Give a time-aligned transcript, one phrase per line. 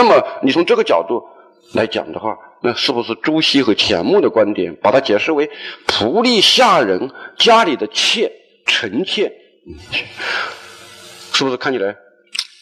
[0.00, 1.22] 那么你从这个角度
[1.74, 5.50] 来讲的话，那是不是朱熹和钱穆的观点，把它解释为
[5.86, 8.32] 仆隶下人家里的妾、
[8.64, 9.30] 臣妾，
[11.34, 11.94] 是不是看起来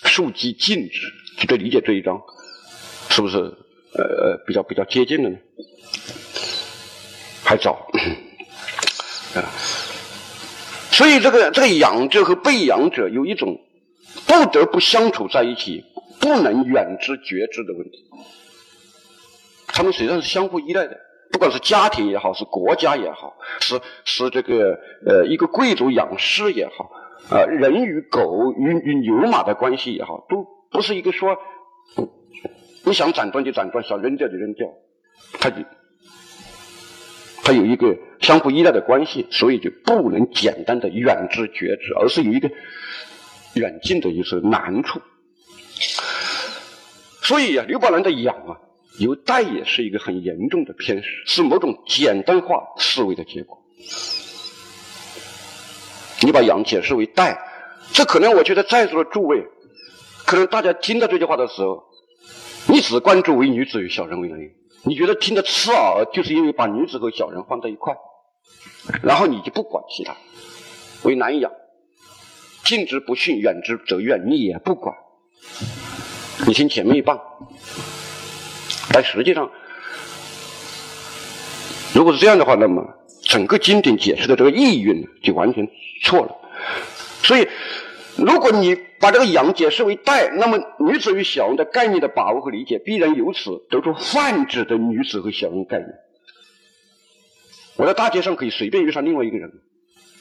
[0.03, 1.07] 庶几尽之？
[1.37, 2.21] 就这理解这一章，
[3.09, 5.37] 是不是呃呃比较比较接近的呢？
[7.45, 7.89] 还早
[9.37, 9.47] 啊。
[10.91, 13.61] 所以这个这个养者和被养者有一种
[14.27, 15.85] 不得不相处在一起，
[16.29, 18.05] 不能远之绝之的问题。
[19.67, 20.99] 他们实际上是相互依赖的，
[21.33, 26.91] 不管是家庭也好，是国家也好，是是这个呃一个贵族养士也好，
[27.31, 31.39] 啊人与狗与与牛马的关系也好，都不是一个说
[32.85, 34.69] 你想斩断就斩断，想扔掉就扔掉，
[35.41, 35.57] 他就
[37.43, 42.51] 他有一个相互依赖的关系，所以就不能简单的远之绝之，而是有一个
[43.55, 45.01] 远近的一些难处。
[47.29, 48.57] 所以啊，刘宝兰的养啊。
[48.99, 53.63] 有代也是一个很严重的偏食，是某种简单化思维的结果。
[56.23, 57.39] 你把养解释为代，
[57.93, 59.45] 这可能我觉得在座的诸位，
[60.25, 61.85] 可能大家听到这句话的时候，
[62.67, 64.41] 你只关注为女子与小人为男，
[64.83, 67.95] 你觉得听得刺耳，就是因为把女子和小人放在一块，
[69.03, 70.17] 然后你就不管其他，
[71.05, 71.53] 为难养，
[72.65, 74.97] 近之不逊，远之则怨，你也不管。
[76.49, 77.21] 你听前面一棒。
[78.91, 79.51] 但实际上，
[81.93, 82.83] 如果是这样的话，那么
[83.21, 85.69] 整个经典解释的这个意蕴就完全
[86.03, 86.35] 错了。
[87.23, 87.47] 所以，
[88.17, 95.91] 如果你把这个“养”解释为“代”，那么女子与小人的概念的把握和理解，必然由此得出泛指的女子和小人概念。
[97.77, 99.53] 我在大街上可以随便遇上另外一个人，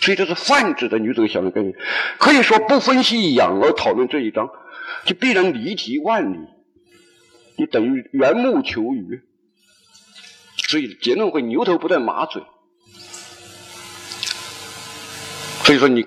[0.02, 1.74] 所以这是泛指的女子和小人概念。
[2.18, 4.50] 可以说，不分析“养”而讨论这一章，
[5.06, 6.38] 就必然离题万里。
[7.58, 9.22] 你等于缘木求鱼，
[10.68, 12.44] 所以结论会牛头不对马嘴。
[15.64, 16.06] 所以说，你，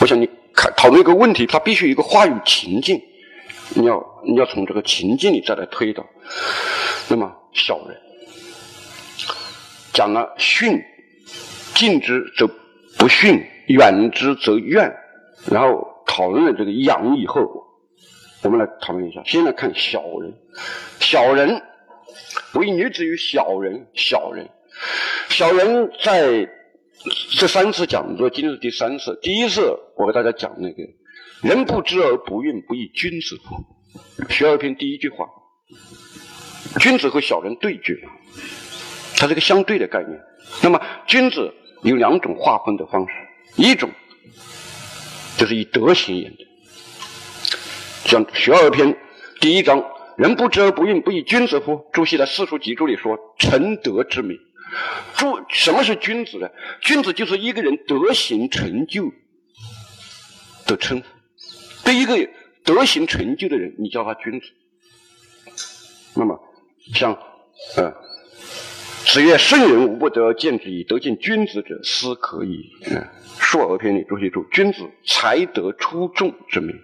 [0.00, 3.00] 我想你看讨论一个问题，它必须有一个话语情境，
[3.74, 6.04] 你要你要从这个情境里再来推导。
[7.08, 8.00] 那么小人
[9.92, 10.82] 讲了训，
[11.74, 12.48] 近之则
[12.96, 14.90] 不训，远之则怨，
[15.50, 17.62] 然后讨论了这个养以后果。
[18.42, 20.34] 我们来讨论一下，先来看小人。
[20.98, 21.62] 小人
[22.54, 24.48] 为女子与小人，小人，
[25.28, 26.48] 小人在
[27.38, 29.18] 这三次讲座，今天是第三次。
[29.22, 30.82] 第一次我给大家讲那个
[31.42, 33.56] “人不知而不愠，不亦君子乎”。
[34.28, 35.26] 学而篇第一句话，
[36.80, 37.96] 君子和小人对决，
[39.16, 40.20] 它是个相对的概念。
[40.62, 41.52] 那么君子
[41.82, 43.14] 有两种划分的方式，
[43.56, 43.90] 一种
[45.42, 46.46] 就是以德行言的。
[48.04, 48.94] 像《学而篇》
[49.40, 49.84] 第一章
[50.16, 54.36] “人不知而不愠，不亦君子乎？”朱熹在《四书集注》里说：“成德之美。”
[55.18, 56.48] 朱什么是君子呢？
[56.80, 59.12] 君子就是一个人德行成就
[60.64, 61.06] 的称呼。
[61.84, 62.16] 对一个
[62.62, 64.46] 德行成就的人，你叫他君子。
[66.14, 66.38] 那么，
[66.94, 67.18] 像
[67.74, 67.92] 呃，
[69.04, 70.84] 子曰：“圣人无不得，见之矣。
[70.84, 72.96] 得见君子者，斯可矣。”嗯，
[73.38, 76.74] 《述而篇》里朱熹注：“君子才德出众之名。”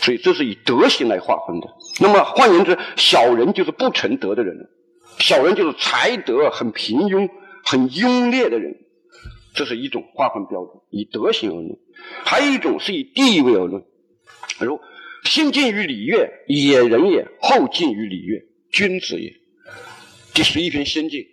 [0.00, 1.66] 所以这是以德行来划分的。
[2.00, 4.70] 那么换言之，小人就是不成德的人，
[5.18, 7.28] 小人就是才德很平庸、
[7.64, 8.76] 很庸劣的人，
[9.54, 11.76] 这是一种划分标准，以德行而论。
[12.24, 13.82] 还有一种是以地位而论，
[14.60, 14.80] 如
[15.24, 19.39] 先进于礼乐，野人也；后进于礼乐，君子也。
[20.40, 21.26] 第十一篇先进，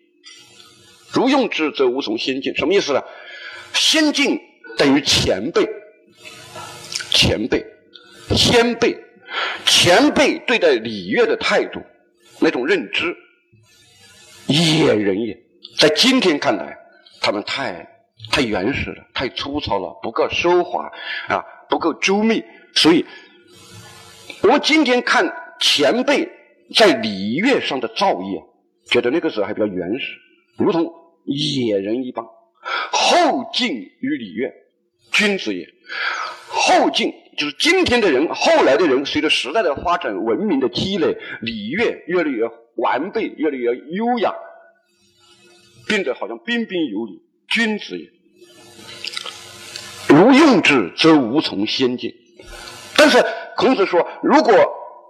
[1.14, 2.54] 如用之，则无从先进。
[2.58, 3.02] 什么意思呢？
[3.74, 4.38] 先进
[4.78, 5.66] 等于前辈，
[7.10, 7.66] 前辈。
[8.36, 8.98] 先辈、
[9.66, 11.80] 前辈对待礼乐的态度，
[12.42, 13.16] 那种认知，
[14.48, 15.40] 野人也，
[15.78, 16.78] 在今天看来，
[17.22, 17.88] 他们太
[18.30, 20.92] 太原始了，太粗糙了，不够奢华
[21.30, 22.44] 啊，不够周密。
[22.76, 23.06] 所以，
[24.42, 26.28] 我们今天看前辈
[26.76, 28.46] 在礼乐上的造诣，
[28.90, 30.18] 觉得那个时候还比较原始，
[30.58, 30.92] 如同
[31.26, 32.26] 野人一般。
[32.92, 34.52] 后进于礼乐，
[35.12, 35.68] 君子也。
[36.48, 37.14] 后进。
[37.38, 44.34] 就是今天的人，后来的人，随着时代的发展、文明的积累，礼乐越来越完备，越来越优雅，
[45.88, 48.10] 变得好像彬彬有礼，君子也。
[50.16, 52.12] 无用之，则无从先进。
[52.98, 53.24] 但是
[53.56, 54.54] 孔子说，如果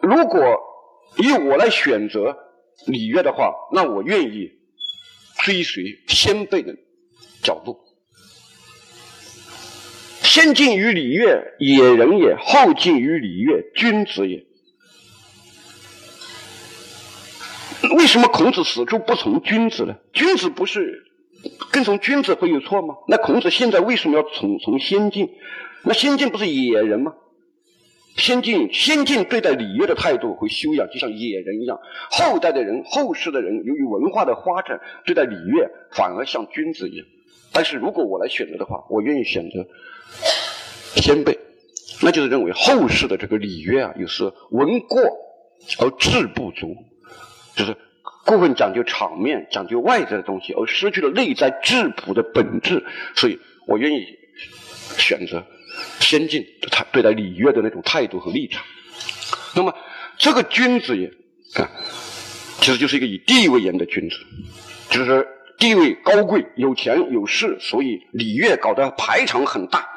[0.01, 0.41] 如果
[1.15, 2.37] 以我来选择
[2.85, 4.51] 礼乐的话，那我愿意
[5.43, 6.75] 追随先辈的
[7.41, 7.79] 脚步。
[10.21, 14.45] 先进于礼乐，野人也；后进于礼乐，君子也。
[17.95, 19.95] 为什么孔子始终不从君子呢？
[20.13, 21.05] 君子不是
[21.71, 22.95] 跟从君子会有错吗？
[23.07, 25.29] 那孔子现在为什么要从从先进？
[25.83, 27.13] 那先进不是野人吗？
[28.17, 31.79] 先进先进对待礼乐的态度和修养，就像野人一样。
[32.11, 37.05] 后代的人、后世的人，由于文化的发展，对待礼乐反而像君子一样。
[37.53, 39.67] 但是如果我来选择的话，我愿意选择
[40.95, 41.37] 先辈，
[42.01, 44.99] 那就是认为后世的这个礼乐啊，有时文过
[45.79, 46.75] 而质不足，
[47.55, 47.77] 就是
[48.25, 52.83] 过分讲究场面、讲究外在的东西，而失去了内在质朴的本质。
[53.15, 54.05] 所以我愿意
[54.97, 55.45] 选择。
[55.99, 58.63] 先进他对待礼乐的那种态度和立场，
[59.55, 59.73] 那么
[60.17, 61.07] 这个君子也
[61.61, 61.69] 啊，
[62.59, 64.17] 其实就是一个以地位言的君子，
[64.89, 65.27] 就是
[65.57, 69.87] 地位高贵、有钱有势，所以礼乐搞得排场很大，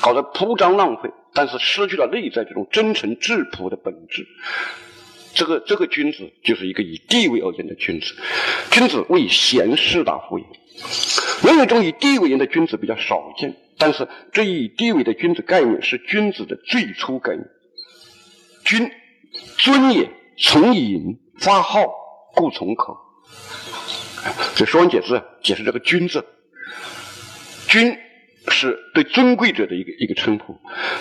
[0.00, 4.26] 搞得铺张浪费，但是失去了内在这种真诚质朴的本质。
[5.34, 8.14] 这个这个君子就是一个以地位而言的君子，
[8.70, 10.44] 君子为贤士大夫也。
[11.42, 13.56] 另一种以地位言的君子比较少见。
[13.78, 17.46] 但是这一地位的君子概念是君子的最初概念。
[18.64, 18.90] 君，
[19.58, 21.86] 尊也，从隐，发号，
[22.34, 22.96] 故从口。
[24.54, 26.24] 这《说文解字》解释这个“君”字，
[27.66, 27.98] 君
[28.48, 30.56] 是对尊贵者的一个一个称呼。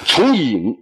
[0.06, 0.76] 从隐，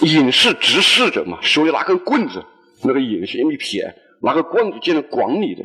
[0.00, 2.42] 隐是执事者嘛，手里拿根棍子，
[2.82, 5.64] 那个隐是一撇，拿个棍子就能管你的。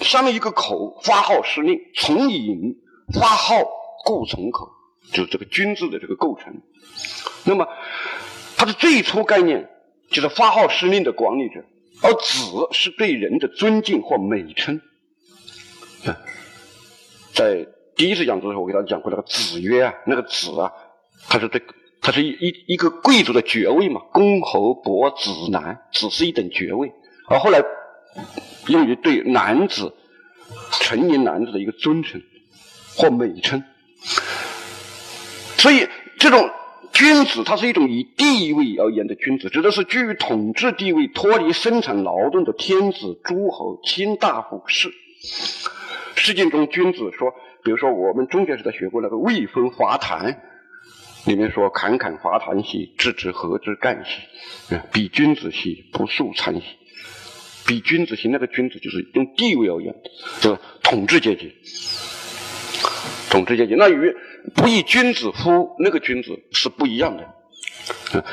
[0.00, 2.76] 下面一个口，发号施令，从隐，
[3.12, 3.56] 发号。
[4.04, 4.68] 故从口，
[5.12, 6.60] 就是这个“君”字的这个构成。
[7.44, 7.68] 那么，
[8.56, 9.70] 它的最初概念
[10.10, 11.64] 就是发号施令的管理者，
[12.02, 14.80] 而“子”是对人的尊敬或美称。
[17.32, 17.64] 在
[17.94, 20.72] 第一次讲座的时候，我给大家讲过那个“子曰”啊，那个“子”啊，
[21.28, 21.62] 它是对，
[22.00, 26.92] 它是一一一个贵族的爵位嘛，公侯伯子男，子是一等爵位，
[27.28, 27.62] 而后来
[28.66, 29.94] 用于对男子、
[30.80, 32.20] 成年男子的一个尊称
[32.96, 33.62] 或美称。
[35.58, 36.50] 所以，这种
[36.92, 44.92] 君子，他是一种以地位而言的君子，指的是居于统治地位、脱离生产劳动的天子、诸侯、卿大夫、士。
[46.16, 47.32] 诗经中君子说，
[47.64, 50.32] 比如说我们中学时代学过那个《未分伐谈》，
[51.30, 54.76] 里面说：“侃侃伐谈兮，知之何之干兮？
[54.92, 56.62] 比君子兮，不素餐兮。”
[57.64, 60.10] 比君子兮，那个君子就是用地位而言的，
[60.40, 61.54] 这个统治阶级。
[63.32, 64.14] 统治阶级，那与
[64.54, 67.26] 不以君子乎那个君子是不一样的。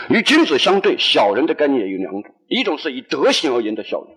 [0.09, 4.09] 与君子相对，小人的概念也有两种：一种是以德行而言的小人，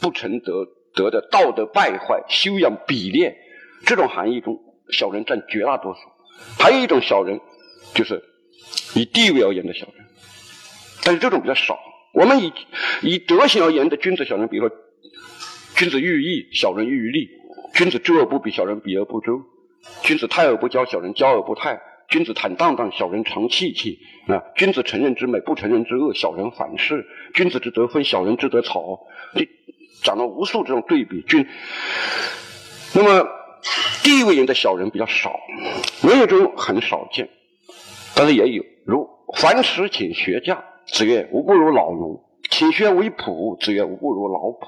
[0.00, 3.36] 不成德德的道德败坏、修养鄙劣，
[3.84, 4.58] 这种含义中，
[4.90, 6.00] 小人占绝大多数；
[6.58, 7.38] 还有一种小人，
[7.92, 8.22] 就是
[8.94, 10.06] 以地位而言的小人，
[11.04, 11.78] 但是这种比较少。
[12.14, 12.50] 我们以
[13.02, 14.76] 以德行而言的君子、小人，比如说，
[15.76, 17.28] 君子喻义，小人喻于利；
[17.74, 19.42] 君子周而不比，小人比而不周。
[20.02, 21.78] 君子泰而不骄，小人骄而不泰；
[22.08, 23.98] 君子坦荡荡，小人常戚戚。
[24.26, 27.06] 啊，君子成人之美，不成人之恶，小人反是。
[27.34, 29.06] 君子之德分，小人之德草。
[29.34, 29.48] 这
[30.02, 31.22] 讲了无数这种对比。
[31.22, 31.46] 君，
[32.94, 33.26] 那么
[34.02, 35.40] 地位人的小人比较少，
[36.02, 37.28] 没有中很少见，
[38.14, 38.64] 但是也有。
[38.84, 44.66] 如樊迟请学驾，子曰：“吾不如老农。”请学为仆，子曰：“吾不如老仆。”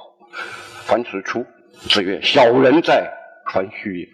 [0.85, 1.45] 樊迟出，
[1.89, 3.11] 子曰：“小人在，
[3.53, 4.09] 樊须也。”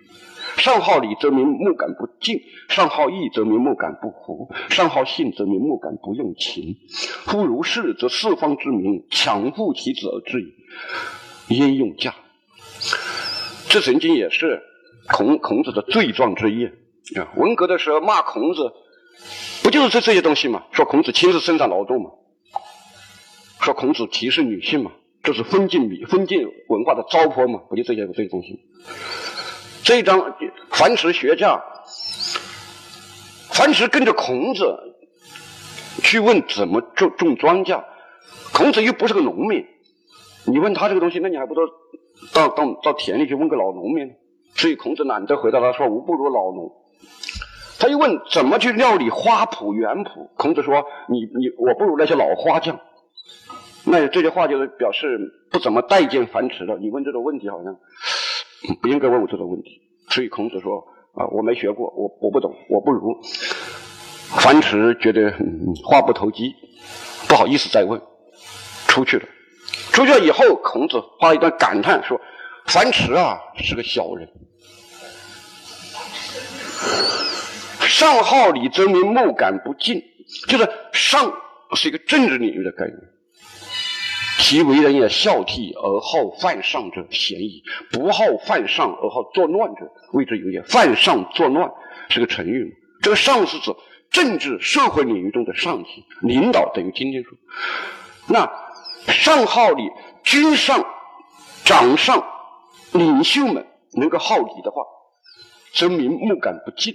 [0.66, 6.74] 上好礼则民目感不敬，上好义则民目感不服，上好信则民目感不用情。
[7.24, 11.54] 夫如是，则四方之民强护其子而至矣。
[11.54, 12.16] 焉用驾？
[13.68, 14.60] 这曾经也是
[15.06, 16.66] 孔孔子的罪状之一
[17.16, 17.30] 啊！
[17.36, 18.72] 文革的时候骂孔子，
[19.62, 20.64] 不就是这这些东西吗？
[20.72, 22.10] 说孔子亲自生产劳动嘛，
[23.60, 24.90] 说孔子歧视女性嘛，
[25.22, 27.60] 这是封建迷封建文化的糟粕嘛？
[27.68, 28.58] 不就这些这些东西？
[29.86, 30.34] 这一章，
[30.68, 31.62] 樊迟学驾，
[33.52, 34.76] 樊迟跟着孔子
[36.02, 37.84] 去问怎么种种庄稼，
[38.52, 39.64] 孔子又不是个农民，
[40.44, 41.60] 你问他这个东西，那你还不如
[42.34, 44.10] 到到到田里去问个老农民。
[44.56, 46.72] 所以孔子懒得回答他说：“吾不如老农。”
[47.78, 52.80] 他又问怎么去料理花圃园圃，孔子说：“你你我不如那些老花匠。”
[53.86, 55.16] 那这些话就是表示
[55.48, 56.76] 不怎么待见樊迟的。
[56.78, 57.76] 你问这种问题好像。
[58.80, 63.20] 不应该问我这个问题，所以孔子说啊，我没学过，我我不懂，我不如。
[64.38, 66.54] 樊迟觉得很话不投机，
[67.28, 68.00] 不好意思再问，
[68.88, 69.26] 出去了。
[69.92, 72.20] 出去了以后，孔子发了一段感叹说
[72.66, 74.28] ：“樊迟啊，是个小人。
[77.80, 80.02] 上好礼则民目感不敬，
[80.48, 81.32] 就是上
[81.74, 82.98] 是一个政治领域的概念，
[84.48, 90.62] 其为人也孝悌而好犯上者嫌矣，不好犯上而好作乱者谓之有也。
[90.62, 91.68] 犯上作乱
[92.10, 93.74] 是个成语，这个上是指
[94.08, 97.32] 政治社会领域中的上级领导，等于今天说。
[98.28, 98.48] 那
[99.12, 99.82] 上号里
[100.22, 100.86] 君上、
[101.64, 102.24] 长上、
[102.92, 104.84] 领袖们能够好礼的话，
[105.74, 106.94] 则民目感不敬；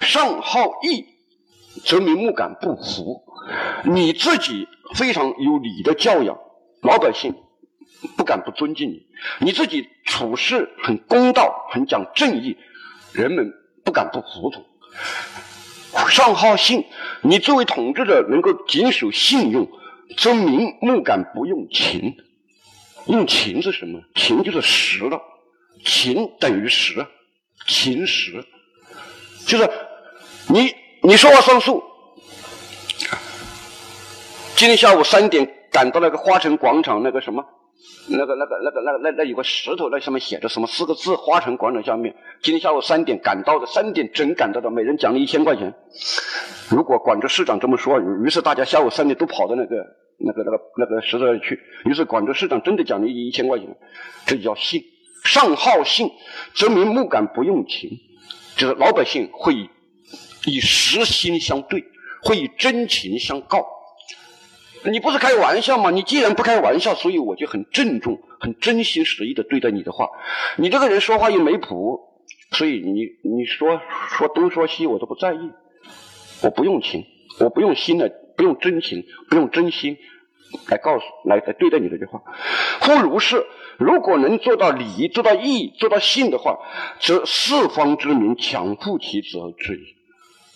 [0.00, 1.04] 上好义，
[1.84, 3.22] 则民目感不服。
[3.84, 6.38] 你自己非常有礼的教养，
[6.82, 7.34] 老百姓
[8.16, 9.06] 不敢不尊敬你；
[9.40, 12.56] 你自己处事很公道、很讲正义，
[13.12, 13.52] 人们
[13.84, 14.64] 不敢不服从。
[16.08, 16.84] 上好信，
[17.22, 19.68] 你作为统治者能够谨守信用，
[20.16, 22.16] 则民目感不用情。
[23.06, 24.00] 用情是什么？
[24.14, 25.20] 情就是实了，
[25.84, 27.06] 情等于实，
[27.66, 28.44] 情实
[29.46, 29.70] 就是
[30.48, 31.82] 你你说话算数。
[34.58, 37.44] 今天下午三点赶到那个花城广场，那个什么，
[38.08, 41.14] 那个那个那个那那那有个石头，那上面写着什么四个字？
[41.14, 42.16] 花城广场下面。
[42.42, 45.72] 今天下午三点赶到的，三点整赶到的，每人奖励一千块钱。
[46.68, 49.76] 如果广州市长这么说，于是大家下午三点都跑到那个
[50.18, 51.60] 那个那个那个石头那去。
[51.84, 53.68] 于是广州市长真的奖励一千块钱，
[54.26, 54.82] 这叫信。
[55.22, 56.10] 上好信，
[56.56, 57.90] 则民目感不用情，
[58.56, 59.54] 就是老百姓会
[60.46, 61.84] 以实心相对，
[62.24, 63.64] 会以真情相告。
[64.84, 65.90] 你不是开玩笑吗？
[65.90, 70.08] 你既然不开玩笑，所以我就很郑重、很真心实意的对待你的话。
[70.56, 72.00] 你这个人说话又没谱，
[72.52, 73.80] 所以你你说
[74.10, 75.50] 说东说西我都不在意。
[76.42, 77.04] 我不用情，
[77.40, 79.96] 我不用心的，不用真情，不用真心
[80.68, 82.22] 来告诉、来来对待你这句话。
[82.80, 83.44] 夫如是，
[83.76, 86.58] 如果能做到礼、做到义、做到信的话，
[87.00, 89.96] 则四方之民强护其子而之矣。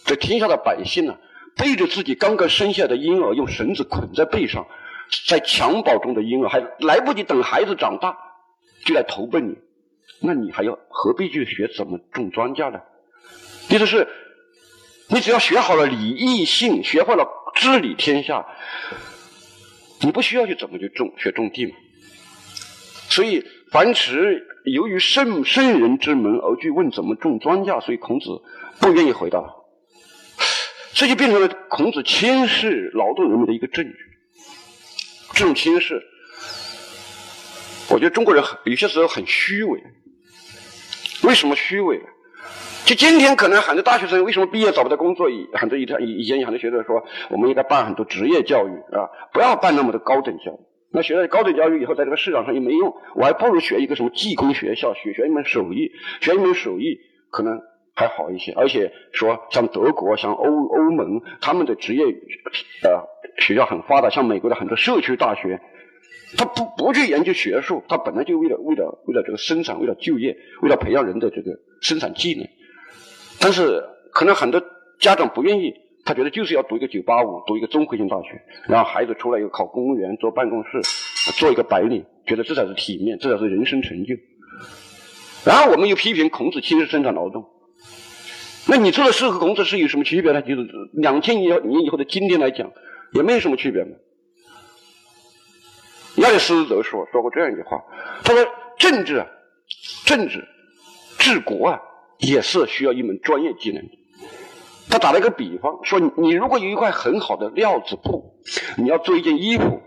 [0.04, 1.16] 这天下的百姓呢？
[1.56, 4.66] 背着自己刚刚生下的婴儿，用绳子捆在背上，
[5.26, 8.16] 在襁褓中的婴儿还来不及等孩子长大，
[8.84, 9.56] 就来投奔你，
[10.20, 12.80] 那你还要何必去学怎么种庄稼呢？
[13.68, 14.08] 意思是，
[15.08, 18.46] 你只要学好了礼义信，学会了治理天下，
[20.00, 21.72] 你不需要去怎么去种学种地嘛。
[23.08, 28.42] 所以，樊迟由于圣圣人之门而去问怎么种庄稼，所以孔子
[28.80, 29.54] 不愿意回答。
[30.94, 33.96] 这就变成了孔子轻视劳动人民的一个证据。
[35.32, 36.02] 这种轻视，
[37.88, 39.82] 我觉得中国人很有些时候很虚伪。
[41.22, 42.00] 为什么虚伪？
[42.84, 45.30] 就今天可能很多大学生为什么毕业找不到工作？
[45.30, 50.58] 以很多以前以前很多学者说，我们应该办很多职业教育啊，不要办那么多高等教育。
[50.90, 56.98] 那学了高等教育以后，在这个市场上又没用，我还不如学一个什么技工学校，学学一门手艺，学一门手艺
[57.30, 57.62] 可能。
[57.94, 62.04] 还好一些，而且说像德国、像欧欧盟，他们的职业
[62.82, 63.06] 呃
[63.38, 65.60] 学校很发达，像美国的很多社区大学，
[66.36, 72.48] 他不不去研究学术，他本来就为了为了为了这个生产，为了就业，为了培养人的这个生产技能。
[73.40, 74.62] 但是可能很多
[74.98, 80.80] 家长不愿意，他觉得就是要读一个九八五，读一个综合性大学，然后孩子出来又考公务员，坐办公室，
[81.32, 84.14] 做一个白领，觉得这才是体面，这才是人生成就。
[85.44, 87.44] 然后我们又批评孔子轻视生产劳动。
[88.66, 90.40] 那你做的事和孔子是有什么区别呢？
[90.40, 92.70] 就是两千年年以后的今天来讲，
[93.12, 93.90] 也没有什么区别嘛。
[96.16, 97.82] 亚里士多德说说过这样一句话，
[98.22, 98.46] 他说
[98.78, 99.26] ：“政治啊，
[100.04, 100.46] 政治
[101.18, 101.80] 治国啊，
[102.18, 103.82] 也是需要一门专业技能。”
[104.88, 108.40] 他打了一个比方，说：“你如果有一块很好的料子布，
[108.76, 109.82] 你要做一件衣服，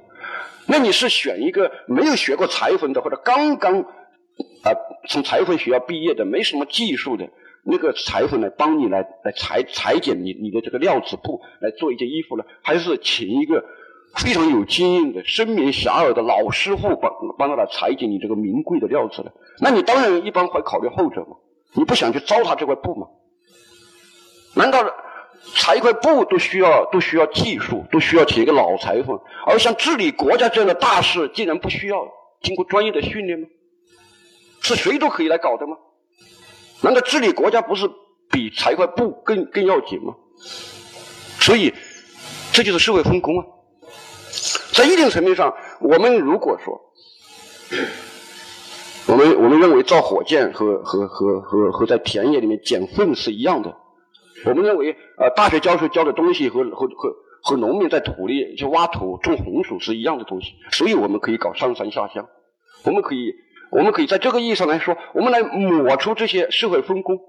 [0.68, 4.74] 那你是选一个没有学过裁缝的，或者刚刚啊
[5.08, 7.30] 从裁缝学校毕业的，没什么技术的。”
[7.68, 13.66] 那个裁缝来帮你来来裁裁剪你你的这个料子布来做一件衣服呢，还是请一个
[14.16, 19.32] 非常有经验的声名遐迩的老师傅帮帮他来裁剪你这个名贵的料子呢？
[19.60, 21.38] 那你当然一般会考虑后者嘛。
[21.74, 23.08] 你不想去糟蹋这块布吗？
[24.56, 24.80] 难道
[25.56, 29.20] 裁一块布都需要都需要技术，都需要请一个老裁缝？
[29.46, 32.08] 而像治理国家这样的大事，竟然不需要
[32.42, 33.48] 经过专业的训练吗？
[34.62, 35.78] 是谁都可以来搞的吗？
[36.82, 37.90] 难道治理国家不是
[38.32, 40.16] 比裁块布更更要紧吗？
[41.40, 41.74] 所以，
[42.52, 43.46] 这就是社会分工啊。
[44.74, 46.82] 在一定层面上，我们如果说，
[49.08, 53.78] 我们我们认为造火箭和和和和和在田野里面捡粪是一样的，
[54.46, 62.28] 我们认为呃大学教授教的东西和和和和农民在土里去挖土种红薯是一样的东西，所以我们可以搞上山下乡，
[62.84, 63.34] 我们可以。
[63.76, 67.20] 我们可以在这个意义上来说，我们来抹除这些社会分工。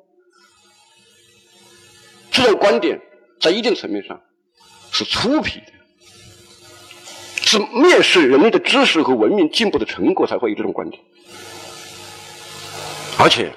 [2.30, 3.00] 这种观点
[3.40, 4.20] 在一定层面上
[4.92, 5.72] 是粗鄙的，
[7.42, 11.02] 是蔑视人类的知识和文明进步的成果才会有这种观点。
[13.18, 13.50] 而且，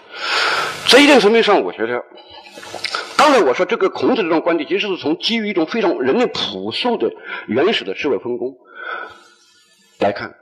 [0.88, 2.04] 在一定层面上，我觉得，
[3.16, 7.12] 刚才我说这个孔子这种观点，其实是从基于一种非常人类朴素的、
[7.48, 8.58] 原始的社会分工
[10.00, 10.34] 来看，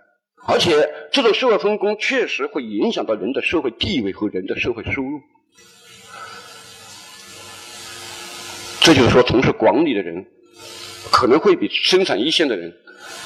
[0.48, 5.22] 而且这种社会分工确实会影响到人的社会地位和人的社会收入。
[8.80, 10.26] 这就是说，从事管理的人
[11.12, 12.74] 可能会比生产一线的人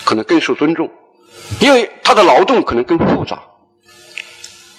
[0.04, 0.90] 可能更受尊重，
[1.62, 3.42] 因为他的劳动可能更复杂，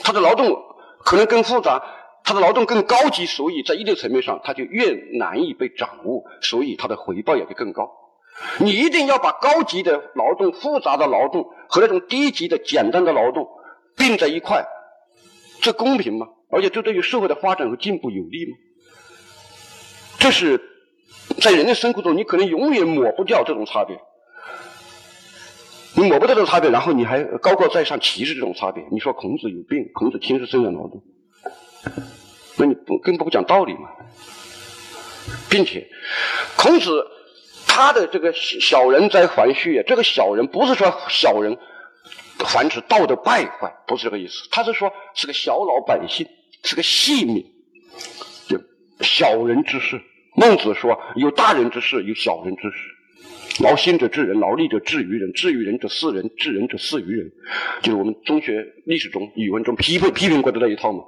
[0.03, 0.71] 他的劳动。
[1.05, 1.83] 可能更复杂，
[2.23, 7.91] 他的劳动更高级，所以在一定层面上，他就越难以被掌握，所以他的回报也会更高。
[8.59, 13.49] 你一定要把高级的劳动、复杂的劳动和那种低级的简单的劳动
[13.97, 14.67] 并在一块，
[15.61, 16.27] 这公平吗？
[16.51, 18.57] 而且这对于社会的发展和进步有利吗？
[20.19, 20.61] 这是
[21.41, 23.99] 在人类生活中，你可能永远抹不掉这种差别。
[25.95, 28.83] 你抹不掉这种差别，然后你还高高在上歧视这种差别。
[28.91, 31.03] 你说孔子有病，孔子轻视生产劳动，
[32.57, 33.91] 那你不更不讲道理吗？
[35.51, 35.87] 并且，
[36.57, 37.07] 孔子
[37.75, 41.57] 他的这个小人在繁絮，这个小人不是说小人
[42.37, 44.47] 繁殖道德败坏，不是这个意思。
[44.51, 46.27] 他是说是个小老百姓，
[46.65, 47.43] 是个细民，
[48.47, 48.61] 就
[49.01, 49.99] 小人之事。
[50.37, 53.65] 孟子说有大人之事，有小人之事。
[53.65, 57.33] 劳心者治人，劳力者治于人，治于人者治人，治人者治于人，
[57.81, 61.05] 就是我们中学历史中、语文中批批评过的那一套嘛。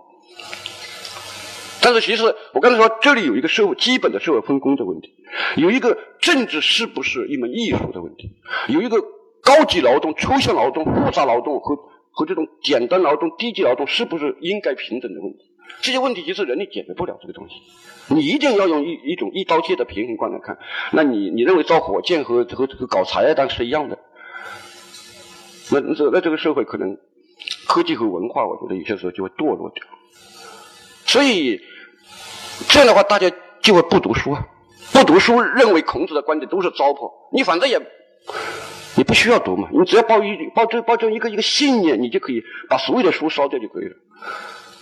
[1.85, 5.15] 但是其实我刚才说，这里有一个社会基本的社会分工的问题，
[5.57, 8.31] 有一个政治是不是一门艺术的问题，
[8.69, 8.97] 有一个
[9.43, 11.77] 高级劳动、抽象劳动、复杂劳动和
[12.11, 15.51] 和这种简单劳动、低级劳动是不是应该平等的问题。
[15.83, 17.55] 这些问题其实人类解决不了这个东西。
[18.15, 20.59] 你一定要用一一种一刀切的平衡观来看，
[20.93, 23.99] 那你你认为造火箭和和和搞茶叶蛋是一样的？
[25.71, 26.97] 那这那这个社会可能
[27.67, 29.85] 科技和文化，我觉得有些时候就会堕落掉。
[31.07, 31.61] 所以
[32.69, 34.47] 这样的话，大家就会不读书啊，
[34.93, 37.11] 不读书，认为孔子的观点都是糟粕。
[37.33, 37.81] 你反正也
[38.97, 43.97] 你不需要读嘛，你只要抱一抱这抱这一个一个信念，你就可以把所有的书烧掉就可以了。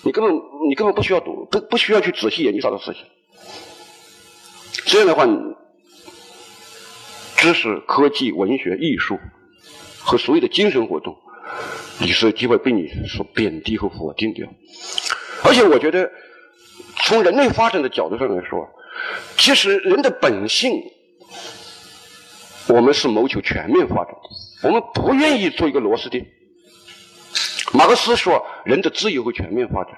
[0.02, 0.34] 你根本
[0.68, 3.04] 你根本不需要读，不不需要去仔细研究他的事情。
[4.84, 5.26] 这样的话，
[7.36, 9.18] 知识、科技、文学、艺术
[10.00, 11.16] 和所有的精神活动，
[11.98, 14.46] 你是机会被你所贬低和否定掉。
[15.44, 16.10] 而且，我觉得
[17.04, 18.68] 从人类发展的角度上来说，
[19.36, 20.82] 其实人的本性，
[22.68, 24.14] 我们是谋求全面发展，
[24.62, 26.24] 我们不愿意做一个螺丝钉。
[27.72, 29.94] 马克思说：“人的自由和全面发展，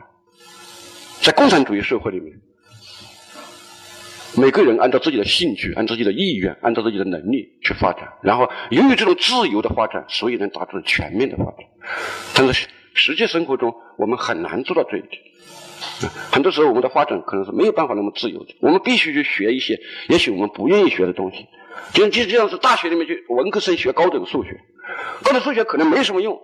[1.20, 2.32] 在共产主义社会里面，
[4.36, 8.08] 每个人按照自己的兴趣、按自己的意愿、按照自己的能力去发展。
[8.22, 11.56] 然后，由于这种自由的发展，所以能达到全面的发展。
[12.32, 15.20] 但是，实际生活中我们很难做到这一点。
[16.32, 18.54] 很多时候，我们的发展可能是没有办法那么自由的。
[18.60, 19.78] 我们必须去学一些
[20.08, 21.46] 也许我们不愿意学的东西。
[21.92, 24.60] 就像就这样是大学里面去文科生学高等数学，
[25.22, 26.40] 高等数学可能没什么用。”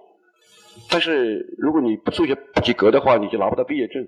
[0.88, 4.06] 但是，如果你不数学不及格的话，你就拿不到毕业证，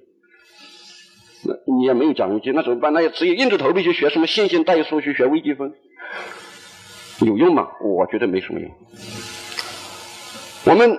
[1.45, 2.93] 那你也没有奖学金，那怎么办？
[2.93, 5.75] 那也只有硬着头皮去学什么线性代数去学微积分，
[7.21, 7.69] 有用吗？
[7.83, 8.71] 我觉得没什么用。
[10.65, 10.99] 我们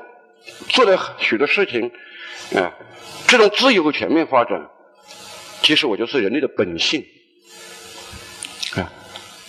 [0.70, 1.92] 做的许多事情，
[2.56, 2.74] 啊，
[3.28, 4.70] 这种自由和全面发展，
[5.62, 7.06] 其实我觉得是人类的本性，
[8.76, 8.92] 啊，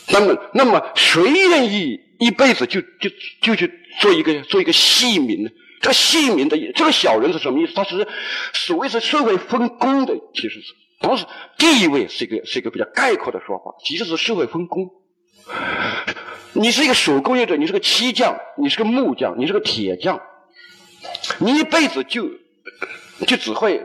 [0.08, 5.50] 那么，那么谁愿意一辈子就就就去做一个做一个细民呢？
[5.80, 7.74] 这个细民的这个小人是什么意思？
[7.74, 8.08] 他是
[8.54, 11.26] 所谓是社会分工的，其实是不是
[11.58, 14.90] 地位是一个是一个比较概括的说法，其实是社会分工。
[16.54, 20.22] 你是一个手工业者，你是个漆匠，你是个木匠，你是个铁匠，
[21.38, 22.28] 你一辈子就
[23.26, 23.82] 就只会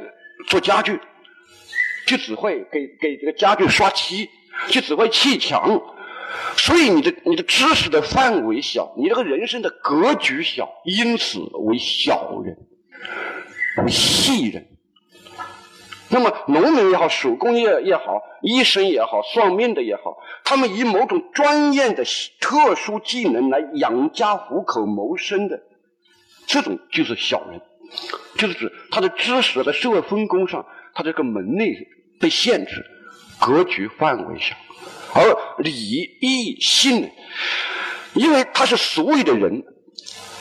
[0.47, 0.99] 做家具，
[2.05, 4.29] 就只会给给这个家具刷漆，
[4.67, 5.81] 就只会砌墙。
[6.55, 12.57] 所以你的你的知识的范围小，你这个人生的格局小，因此为小人，
[13.83, 14.67] 为细人。
[16.11, 22.03] 那么农民也好，手工业也好，医生也好，算命的也好，他们以某种专业的
[22.39, 25.61] 特殊技能来养家糊口谋生的，
[26.49, 27.61] 这种就是小人，
[28.35, 31.87] 就是指他的知识在社会分工上，他这个门类
[32.19, 32.83] 被限制，
[33.39, 34.55] 格局范围小。
[35.13, 37.11] 而礼义信，
[38.15, 39.63] 因为他是所有的人，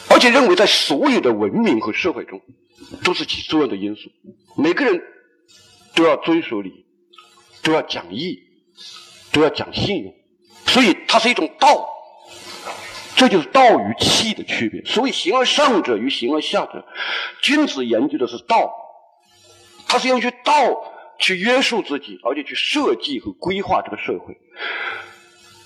[0.09, 2.41] 而且认为在所有的文明和社会中
[3.05, 4.11] 都是起重要的因素。
[4.57, 5.03] 每个人
[5.95, 6.87] 都要遵守礼，
[7.63, 8.39] 都要讲义，
[9.31, 10.15] 都要讲信用，
[10.67, 11.87] 所以它是一种道，
[13.19, 14.85] 这就是道与气的区别。
[14.85, 16.87] 所谓形而上者与形而下者，
[17.43, 18.73] 君子研究的是道，
[19.89, 20.55] 他是用去道
[21.19, 24.39] 去约束自己，而且去设计和规划这个社会。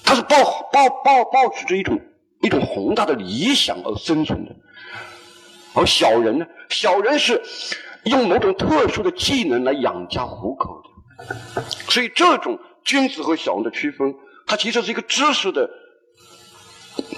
[0.03, 0.39] 他是抱
[0.73, 2.01] 抱抱抱持着一种
[2.41, 4.57] 一种宏大的理想而生存的。
[5.75, 6.47] 而小人呢？
[6.71, 7.43] 小人是
[8.05, 11.63] 用某种特殊的技能来养家糊口的。
[11.91, 14.15] 所以，这种君子和小人的区分，
[14.47, 15.69] 它其实是一个知识的。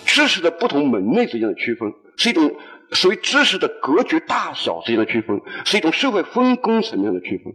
[0.04, 2.54] 知识的不同门类之间的区分，是一种
[2.92, 7.54] 所谓知识的格局大小之间的区分，是一种社会分工层面的区分。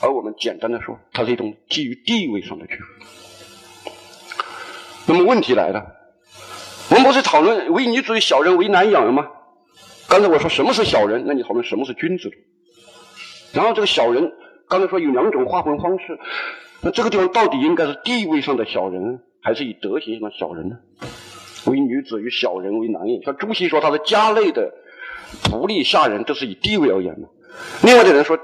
[0.00, 2.86] 而我们简单的说，它是一种基于地位上的区分。
[5.06, 5.84] 那么问题来了，
[6.90, 9.28] 我们不是讨论唯女主义小人为难养人吗？
[10.08, 12.30] 刚才我说什么是小人，那你讨论什么是君子。
[13.52, 14.32] 然后这个小人，
[14.68, 16.18] 刚才说有两种划分方式，
[16.80, 20.76] 那这个地方到底应该是地位上的小人，还是以德行上的小人呢？
[21.66, 23.22] 为女子与小人为难也。
[23.22, 24.72] 像朱熹说他是家内的
[25.44, 27.28] 仆隶下人，这是以地位而言的。
[27.82, 28.38] 另外的人说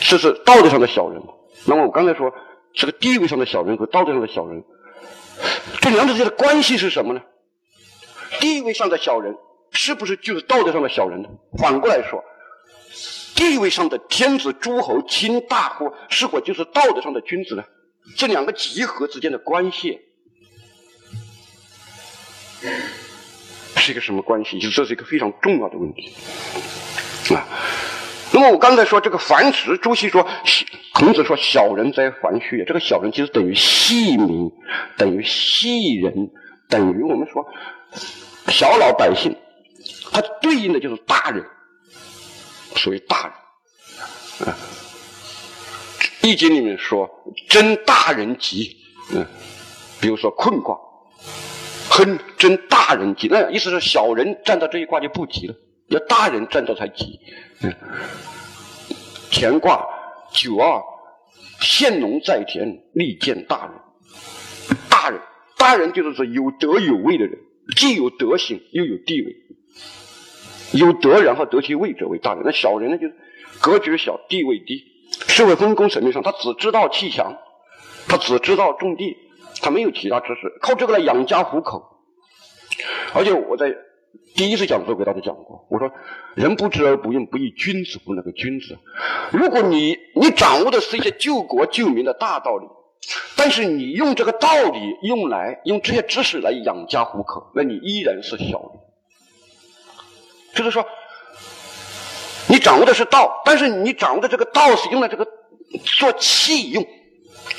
[0.00, 1.22] 这是道德上的小人。
[1.64, 2.32] 那么我刚才说
[2.74, 4.64] 这个地位上的小人和道德上的小人，
[5.80, 7.22] 这两者之间的关系是什么呢？
[8.40, 9.36] 地位上的小人
[9.70, 11.28] 是不是就是道德上的小人呢？
[11.58, 12.24] 反过来说，
[13.34, 17.62] 地位上的天子、诸侯、卿大夫是否就是道德上的君子呢？
[18.16, 20.00] 这两个集合之间的关系。
[23.82, 24.60] 是一个什么关系？
[24.60, 26.14] 就这是一个非常重要的问题
[27.34, 27.44] 啊。
[28.30, 30.26] 那么我刚才说这个樊迟，朱熹说，
[30.94, 34.50] 孔子说小人哉樊须，这个小人其实等于细民，
[34.96, 36.30] 等于细人，
[36.68, 37.44] 等于我们说
[38.46, 39.36] 小老百姓，
[40.12, 41.44] 它对应的就是大人，
[42.76, 43.24] 所谓大
[44.38, 44.56] 人啊。
[46.22, 47.10] 易经里面说
[47.48, 48.76] 真大人吉，
[49.12, 49.26] 嗯，
[50.00, 50.78] 比如说困卦。
[51.92, 55.54] 哼，真大人急，那意思是小人站到这一卦就不急了，
[55.88, 57.20] 要大人站到才急。
[57.62, 57.74] 嗯，
[59.30, 59.86] 乾卦
[60.32, 60.82] 九二，
[61.60, 63.74] 现农在田，利见大人。
[64.88, 65.20] 大人，
[65.58, 67.38] 大人就是说有德有位的人，
[67.76, 69.36] 既有德行又有地位，
[70.72, 72.42] 有德然后得其位者为大人。
[72.44, 73.14] 那小人呢，就是
[73.60, 74.82] 格局小，地位低，
[75.28, 77.36] 社会分工层面上他只知道砌墙，
[78.08, 79.18] 他只知道种地。
[79.62, 81.88] 他没有其他知识，靠这个来养家糊口。
[83.14, 83.74] 而且我在
[84.34, 85.90] 第一次讲的时候给大家讲过，我说
[86.34, 88.14] 人不知而不用，不亦君子乎？
[88.14, 88.76] 那个君子，
[89.30, 92.66] 如果你你掌握的是一些救国救民的大道理，
[93.36, 98.70] 但是你用这个道理用来用这些知识来养家糊口，那你依然是小人。
[100.54, 100.84] 就是说，
[102.48, 105.26] 你掌握的是道，但是你掌握的这个道是用来这个
[105.84, 106.84] 做器用，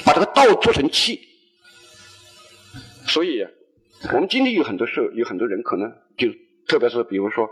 [0.03, 1.29] 把这个道做成器。
[3.07, 3.45] 所以，
[4.11, 6.27] 我们今天有很多事，有很多人可能就，
[6.67, 7.49] 特别是比如说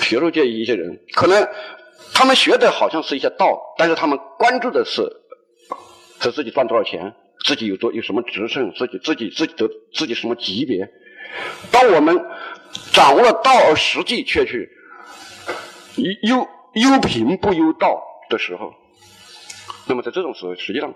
[0.00, 1.46] 学术界一些人，可能
[2.14, 5.02] 他们学的好像是一些道，但是他们关注的是
[6.20, 10.90] 是自己赚多少钱，自己有多有什么职称，自己自己自己的自己什么级别。
[11.70, 12.18] 当我们
[12.92, 14.68] 掌握了道，而实际却去
[16.22, 18.74] 忧忧贫不忧道的时候，
[19.86, 20.94] 那么在这种时候，实际上。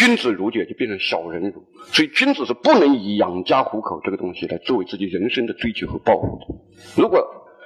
[0.00, 7.02] 君子如也就变成小人如，所以君子是不能以养家糊口这个东西来作为自己人生的追求和抱负的。
[7.02, 7.22] 如果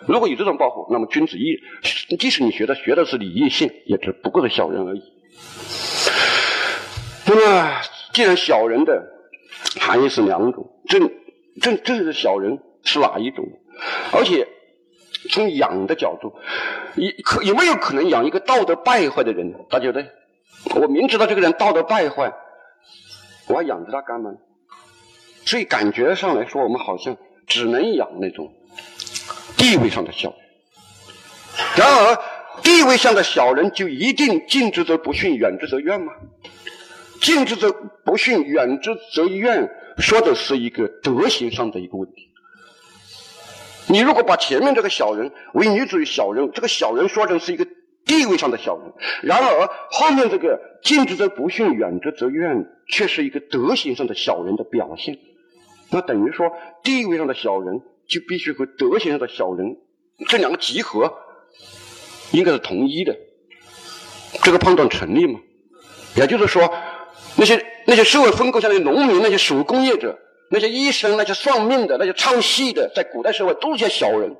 [0.09, 1.61] 如果有这种抱负，那么君子一
[2.18, 5.03] 即使你学的学的是礼义信，也只不过是小人而已。
[7.29, 7.81] 那么，
[8.12, 9.01] 既然小人的
[9.79, 10.99] 含义是两种，这
[11.61, 13.44] 这这是小人是哪一种？
[14.12, 14.49] 而且
[15.31, 16.35] 从养的角度，
[16.97, 19.55] 有可有没有可能养一个道德败坏的人？
[19.70, 20.05] 大家觉得？
[20.74, 22.33] 我明知道这个人道德败坏，
[23.48, 24.33] 我还养着他干嘛？
[25.44, 28.50] 所以感觉上来说，我们好像只能养那种
[29.57, 30.38] 地位上的小人。
[31.77, 32.18] 然而，
[32.62, 36.12] 地位上的小人就一定近之则不逊，远之则怨吗？
[37.20, 37.70] 近之则
[38.05, 42.31] 不逊，远之则怨，说的是一个德行上的一个问题。
[43.87, 47.66] 你如果把前面这个小人为女主义小人，这个小人说成是一个。
[48.05, 55.19] 地位上的小人，然而后面这个近之则不逊，远之则怨，却是一个德行上的小人的表现。
[55.90, 59.79] 那等于说，地位上的小人就必须和德行上的小人
[60.29, 61.14] 这两个集合，
[62.33, 63.17] 应该是统一的。
[64.43, 65.40] 这个判断成立吗？
[66.14, 66.71] 也就是说，
[67.37, 70.19] 那些那些社会分工下的农民、那些手工业者、
[70.51, 74.37] 那些医生、那些算命的、那些唱戏的，在古代社会都是些小人，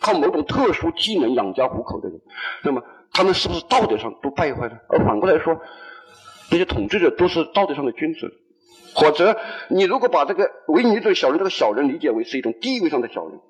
[0.00, 2.20] 靠某种特殊技能养家糊口的人。
[2.64, 2.82] 那么。
[3.14, 4.76] 他们是不是道德上都败坏了？
[4.88, 5.58] 而反过来说，
[6.50, 8.30] 那些统治者都是道德上的君子。
[8.96, 9.36] 或者
[9.70, 13.40] 你如果把这个唯女子小人这个小人理解为是一种地位上的小人，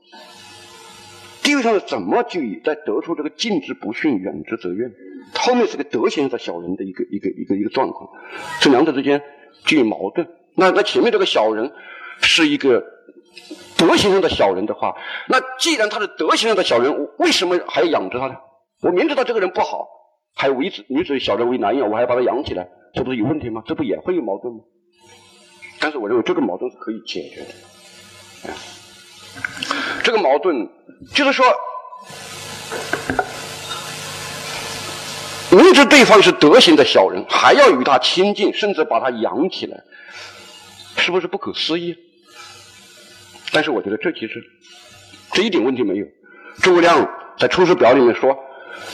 [1.43, 4.91] 地位上的怎么就在得出这个近之不逊，远之则怨？
[5.35, 8.09] 后面是个德行上的小人的一个一个一个一个状况，
[8.61, 9.23] 这两者之间
[9.67, 10.27] 就有矛盾。
[10.55, 11.73] 那那前面这个小人
[12.23, 12.83] 是一个
[13.77, 14.97] 德行上的小人的话，
[15.29, 18.37] 那既然他是德行上的小人，为什么还要养着他呢？
[18.85, 19.89] 我明知道这个人不好，
[20.35, 23.63] 还为子女子小人为难养，我还把他养起来，这不是有问题吗？
[23.67, 24.61] 这不也会有矛盾吗？
[25.81, 28.53] 但是我认为这个矛盾是可以解决的。
[30.03, 30.69] 这个矛盾
[31.15, 31.47] 就是说，
[35.51, 39.83] 明知对方是德行的小人，还要与他亲近，甚至把他养起来，
[40.99, 41.97] 是不是不可思议？
[43.51, 44.45] 但是我觉得这其实
[45.33, 46.07] 这一点问题没有。
[46.59, 48.39] 诸葛亮在《出师表》里面说：“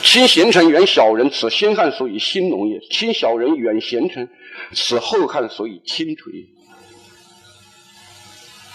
[0.03, 4.29] 亲贤臣，远小人，此先汉所以兴隆也；亲小人，远贤臣，
[4.73, 6.45] 此后汉所以倾颓也。”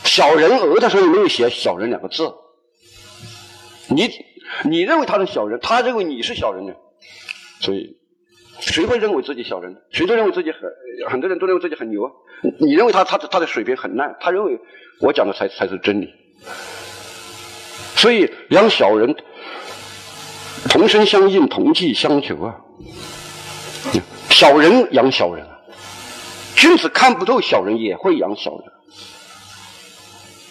[0.04, 2.32] 小人额头上有没有写“小人”两个字？
[3.88, 4.08] 你
[4.64, 6.74] 你认为他是小人，他认为你是小人呢？
[7.60, 7.96] 所以，
[8.60, 9.76] 谁会认为自己小人？
[9.90, 10.60] 谁都认为自己很
[11.10, 12.12] 很多人都认为自己很牛啊！
[12.58, 14.58] 你认为他他的他的水平很烂，他认为
[15.00, 16.12] 我讲的才才是真理。
[17.96, 19.14] 所以养小人，
[20.68, 22.56] 同声相应，同气相求啊！
[24.30, 25.46] 小人养小人，
[26.54, 28.72] 君子看不透小人，也会养小人。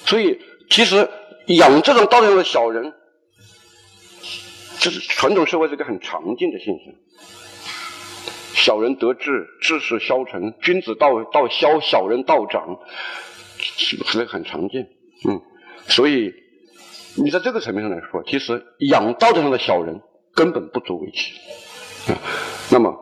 [0.06, 1.10] 所以，其实
[1.48, 2.94] 养这种道德上的小人，
[4.80, 6.94] 这是传统社会是个很常见的现象。
[8.54, 12.80] 小人得志，志士消沉；君子道道消，小人道长，
[13.60, 14.88] 是不是很常见？
[15.28, 15.42] 嗯，
[15.88, 16.34] 所以
[17.16, 20.02] 你在这个层面上来说，其实养道德上的小人
[20.34, 21.34] 根本不足为奇。
[22.12, 22.18] 啊，
[22.72, 22.94] 那么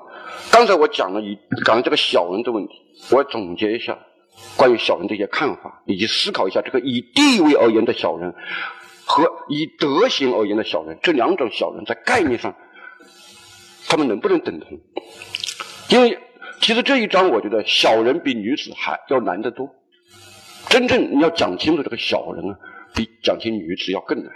[0.52, 2.74] 刚才我讲了一讲了这个小人的问题，
[3.12, 3.98] 我总结一下。
[4.58, 8.34] 关于小人的一些看法，以及思考一下这个以地位而言的小人
[9.06, 12.56] 和以德行而言的小人，这两种小人在概念上，
[13.88, 14.80] 他们能不能等同？
[15.90, 16.18] 因为
[16.60, 19.70] 其实这一章，我觉得小人比女子还要难得多。
[20.68, 22.58] 真正你要讲清楚这个小人啊，
[22.94, 24.32] 比讲清女子要更难。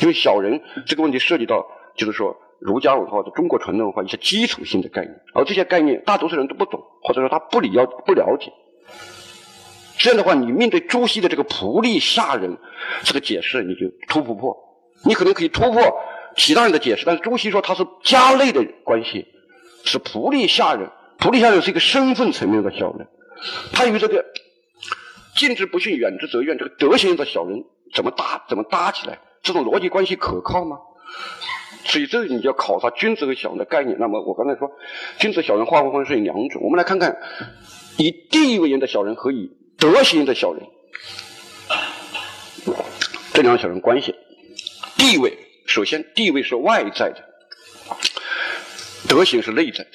[0.00, 8.52] 因为小人这个问题涉及到，就是说儒家文化的中国传统文化一些基础性的概念，而这些概念大多数人都不懂，或者说他不理要不了解。
[9.98, 12.58] 这样的话，你面对朱熹的这个仆隶下人
[13.02, 14.56] 这个解释，你就突不破。
[15.04, 15.82] 你可能可以突破
[16.36, 19.26] 其他人的解释，但是朱熹说他是家内的关系，
[19.84, 20.90] 是仆隶下人。
[21.18, 23.08] 仆隶下人是一个身份层面的小人，
[23.72, 24.24] 他与这个
[25.34, 29.18] 近之不逊，远之则怨这个德行的小人怎么搭怎么搭起来？
[29.42, 30.78] 这种逻辑关系可靠吗？
[31.84, 33.96] 所以这你就要考察君子和小人的概念。
[34.00, 34.72] 那么我刚才说，
[35.20, 37.16] 君子小人划分方式有两种，我们来看看
[37.96, 40.66] 以地位言的小人和以德行的小人，
[43.32, 44.16] 这两个小人关系，
[44.96, 47.24] 地位首先地位是外在的，
[49.08, 49.90] 德行是内在的，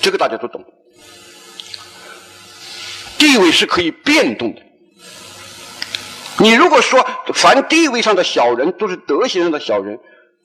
[0.00, 0.64] 这个大家都懂。
[3.18, 4.62] 地位是可以变动的。
[6.44, 7.02] 你如果说
[7.32, 9.98] 凡地位上的小人都是德行上的小人，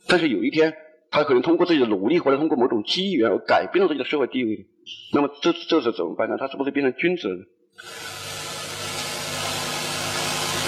[0.08, 0.74] 但是有一天
[1.12, 4.66] 他可能通过自己的努力或者通过某种机缘而改变了自己的社会地位，
[5.12, 6.38] 那么这这是怎么办呢？
[6.40, 7.46] 他是不是变成君子了？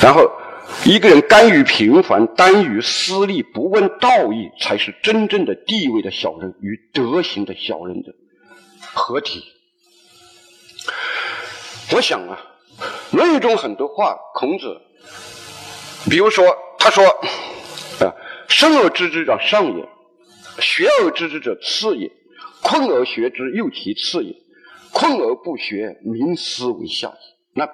[0.01, 0.29] 然后，
[0.83, 8.13] 一个人甘于平凡，甘于私利，不问道义，才是真正的地位的小人与德行的小人的
[8.93, 9.45] 合体。
[11.93, 12.37] 我想啊，
[13.15, 14.81] 《论语》中很多话，孔子，
[16.09, 16.45] 比如说，
[16.79, 17.05] 他说
[18.01, 18.15] ：“啊，
[18.47, 19.89] 生而知之者上也，
[20.59, 22.11] 学而知之者次也，
[22.61, 24.35] 困而学之又其次也，
[24.91, 27.69] 困而不学，民思为下也。”那。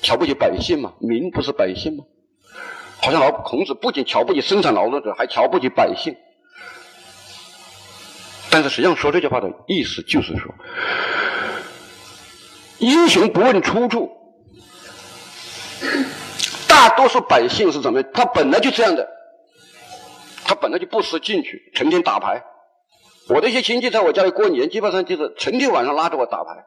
[0.00, 0.92] 瞧不起百姓嘛？
[1.00, 2.04] 民不是百姓吗？
[3.02, 6.14] 好像老孔子不仅瞧不起生产劳动者，还瞧不起百姓。
[8.48, 10.54] 但是实际上说这句话的意思就是说，
[12.78, 14.17] 英雄不问出处。
[16.78, 18.00] 大多数百姓是怎么？
[18.04, 19.08] 他本来就这样的，
[20.44, 22.44] 他本来就不思进取，成天打牌。
[23.28, 26.66] 我的一些亲戚在我家里过年，基本上就是成天晚上拉着我打牌。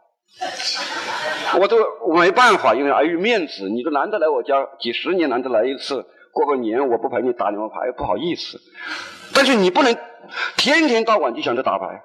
[1.62, 1.78] 我都
[2.14, 8.60] 没办法，因为碍于面子，你都难得来我家，几十年难得来一次，过个年我不陪你打两把牌，不好意思。
[9.34, 9.96] 但是你不能
[10.58, 12.02] 天天到晚就想着打牌，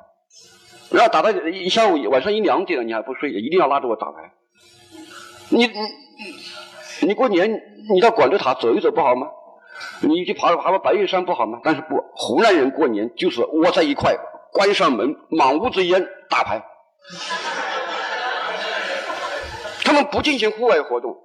[0.93, 4.31] 然后打到一下午晚上一两点了你还不睡，一定要拉着我打牌。
[5.49, 5.73] 你你
[7.03, 7.61] 你过年
[7.93, 9.29] 你到广州塔走一走不好吗？
[10.01, 11.61] 你去爬爬爬白玉山不好吗？
[11.63, 14.17] 但是不，湖南人过年就是窝在一块，
[14.53, 16.65] 关上门，满屋子烟打牌。
[19.85, 21.17] 他们不进行户外活动，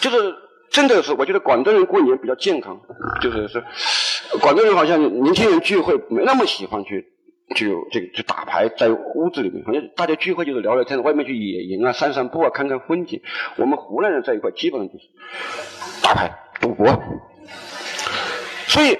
[0.00, 0.34] 就是
[0.70, 2.78] 真的是，我觉得广东人过年比较健康，
[3.22, 3.64] 就是是
[4.40, 7.06] 广东人好像年轻人聚会没那么喜欢去
[7.54, 13.20] 就这个就打牌，在屋子里面，好像大家聚会就是聊聊天，外面去野营啊、散散步啊、看看风景。
[13.56, 15.04] 我们湖南人在一块基本上就是
[16.02, 16.86] 打牌、赌博，
[18.66, 18.98] 所以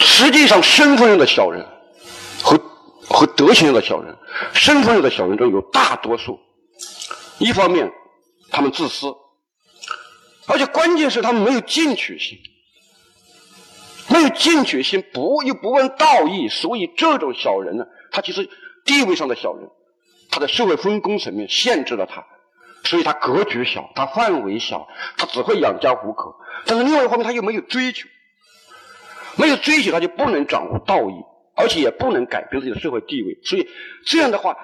[0.00, 1.64] 实际上身份上的小人
[2.42, 2.58] 和。
[3.10, 4.14] 和德行上的小人，
[4.52, 6.38] 身份上的小人中有大多数。
[7.38, 7.90] 一方面，
[8.50, 9.06] 他们自私，
[10.46, 12.38] 而且关键是他们没有进取心，
[14.18, 18.50] 没有进取心，不又不问道义，所以这种小人呢，他其实
[18.84, 19.68] 地位上的小人，
[20.30, 22.26] 他的社会分工层面限制了他，
[22.82, 26.34] 所以他格局小，他范围小，他只会养家糊口。
[26.66, 28.08] 但是另外一方面，他又没有追求，
[29.36, 31.14] 没有追求，他就不能掌握道义。
[31.60, 33.68] 而且也不能改变自己的社会地位，所以
[34.04, 34.56] 这样的话，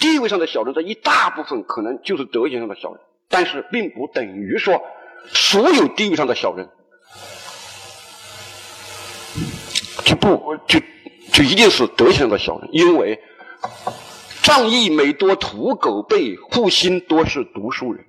[0.00, 4.82] 地位上的小人，这一大部分可能就是德行上的小人，但是并不等于说
[5.28, 6.70] 所有地位上的小人
[10.20, 10.80] 不就
[11.32, 13.20] 就一定是德行的小人，因为
[14.42, 18.04] 仗义每多屠狗辈，护心多是读书人。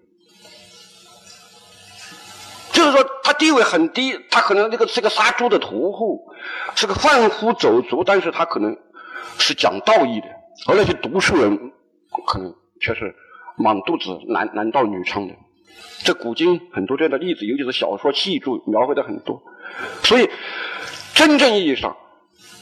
[2.71, 6.31] 就是说，他地位很低，他可能这个是个杀猪的屠户，
[6.75, 8.77] 是个贩夫走卒，但是他可能
[9.37, 10.27] 是讲道义的，
[10.67, 11.73] 而那些读书人
[12.25, 13.13] 可能却是
[13.57, 15.33] 满肚子男男盗女娼的。
[16.05, 19.43] 这古今很多这样的例子，尤其是小说、戏剧描绘的很多。
[20.03, 20.29] 所以，
[21.19, 21.97] 真正意义上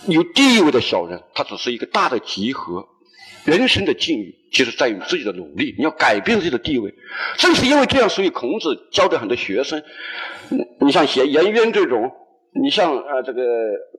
[0.08, 2.88] 有地位的小人，他只是一个大的集合。
[3.44, 5.76] 人生的境遇，其实在于自己的努力。
[5.78, 6.92] 你要改变自己的地位，
[7.38, 9.84] 正是因为这样，所以孔子教的很多学生，
[10.82, 12.12] 你像颜颜渊这种，
[12.60, 13.44] 你像呃这个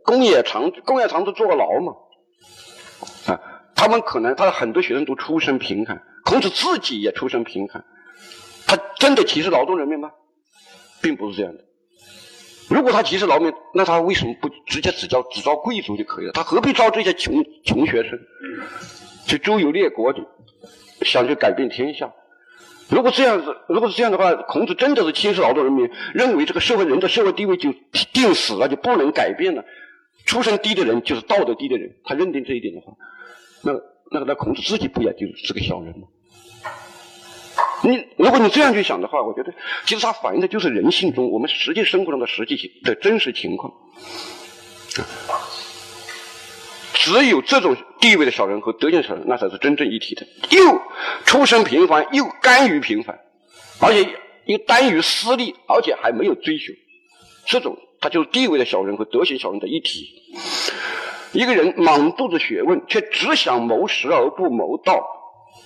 [0.04, 1.92] 公冶长，公冶长都坐过牢嘛，
[3.32, 3.40] 啊，
[3.76, 7.84] 他们可能他的很多学生都出身贫寒，孔子自己也出身贫寒，
[8.66, 10.10] 他真的歧视劳动人民吗？
[11.00, 11.64] 并不是这样的。
[12.68, 16.32] 如果他歧视劳民，那他为什么不直接只招只招贵族就可以了？
[16.32, 18.18] 他何必招这些穷穷学生？
[19.26, 20.14] 去周游列国，
[21.02, 22.12] 想去改变天下。
[22.90, 27.72] 如果这样子，如果是这样的话，孔子真的是轻视劳动人民，认为这个社会人的社会地位就
[28.12, 29.64] 定死了，就不能改变了。
[30.24, 32.92] 出身低的人就是道德低的人，他认定这一点的话，
[33.62, 33.72] 那
[34.10, 36.06] 那个那孔子自己不也就是个小人吗？
[37.82, 43.72] 你如果你这样去想的话，我觉得其实它反映的就是人性中我们实际生活中的实际情的真实情况。
[46.94, 50.26] 只有这种地位的小人和德行小人，那才是真正一体的。
[50.50, 50.82] 又
[51.24, 53.18] 出身平凡，又甘于平凡，
[53.80, 54.08] 而且
[54.44, 56.72] 又耽于私利，而且还没有追求，
[57.46, 60.06] 这种他就是地位的小人和德行小人的一体。
[61.32, 65.06] 一个人满肚子学问，却只想谋实而不谋道，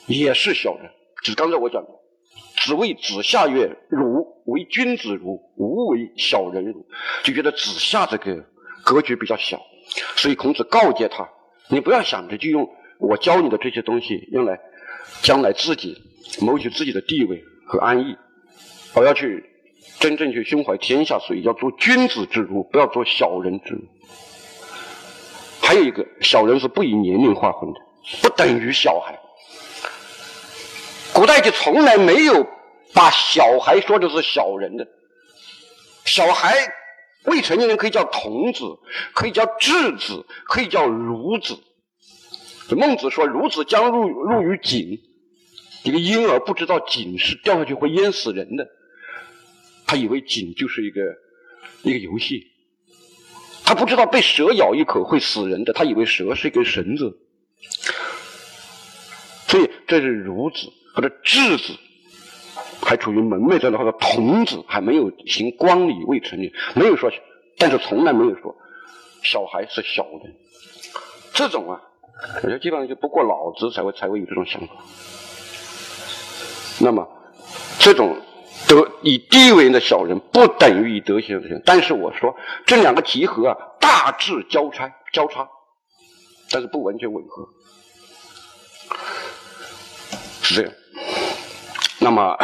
[0.06, 0.90] 也是小人。
[1.22, 1.88] 只刚才我讲的，
[2.64, 6.86] 只为子夏曰：“汝为君子如，吾为小人如。”
[7.24, 8.44] 就觉得子夏这个
[8.84, 9.60] 格局比较小。
[10.14, 11.28] 所以孔子告诫他
[11.68, 14.60] ：“你不要想着就用我教你的这些东西用来
[15.22, 16.00] 将来自己
[16.40, 18.16] 谋取自己的地位和安逸，
[18.94, 19.44] 而要去
[19.98, 23.82] 真正去胸怀天下，所以要做君子之儒，不要做小人之儒。
[25.60, 27.80] 还有一个，小人是不以年龄划分的，
[28.22, 29.18] 不等于小孩。
[31.14, 32.46] 古代就从来没有
[32.94, 34.86] 把小孩说的是小人的，
[36.04, 36.54] 小孩。”
[37.24, 38.64] 未成年人可以叫童子，
[39.14, 41.56] 可以叫稚子，可以叫孺子。
[42.74, 44.98] 孟子说：“孺子将入入于井。”
[45.86, 48.66] 一个婴儿不知道井是掉下去会淹死人的，
[49.86, 51.00] 他以为井就是一个
[51.82, 52.48] 一个游戏，
[53.64, 57.20] 他不知道被蛇咬一口会死人的，他以为蛇是一根绳子。
[59.86, 61.78] 这是孺子或者稚子。
[62.84, 67.10] 还处于门楣状态，或者童子还没有行光礼未成年，没有说，
[67.56, 68.56] 但是从来没有说
[69.22, 70.34] 小孩是小人。
[71.32, 71.80] 这种啊，
[72.42, 74.74] 我觉得基本上就不过脑子才会才会有这种想法。
[76.80, 77.08] 那么，
[77.78, 78.20] 这种
[78.68, 82.34] 德以地位的小人不等于以德行的人，但是我说
[82.66, 85.48] 这两个集合啊，大致交叉交叉，
[86.50, 87.48] 但是不完全吻合，
[90.42, 90.72] 是这样。
[91.98, 92.36] 那么。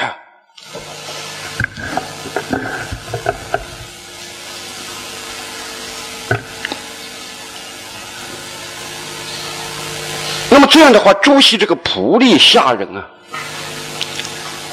[10.50, 13.10] 那么这样的话，朱熹这个仆隶下人啊，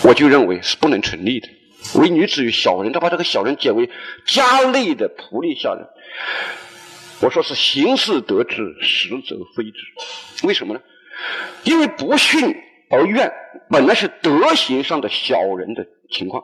[0.04, 1.48] 我就认为是不能成立的。
[1.96, 3.90] 为女子与小人，他把这个小人解为
[4.26, 5.86] 家内的仆隶下人。
[7.20, 9.78] 我说是形似得之，实则非之。
[10.44, 10.80] 为什么呢？
[11.64, 12.56] 因为不训
[12.90, 13.32] 而怨，
[13.70, 16.44] 本来是德行上的小人的情况。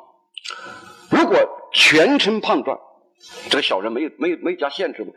[1.09, 1.37] 如果
[1.73, 2.77] 全称判断，
[3.49, 5.11] 这个小人没有没有没有加限制嘛？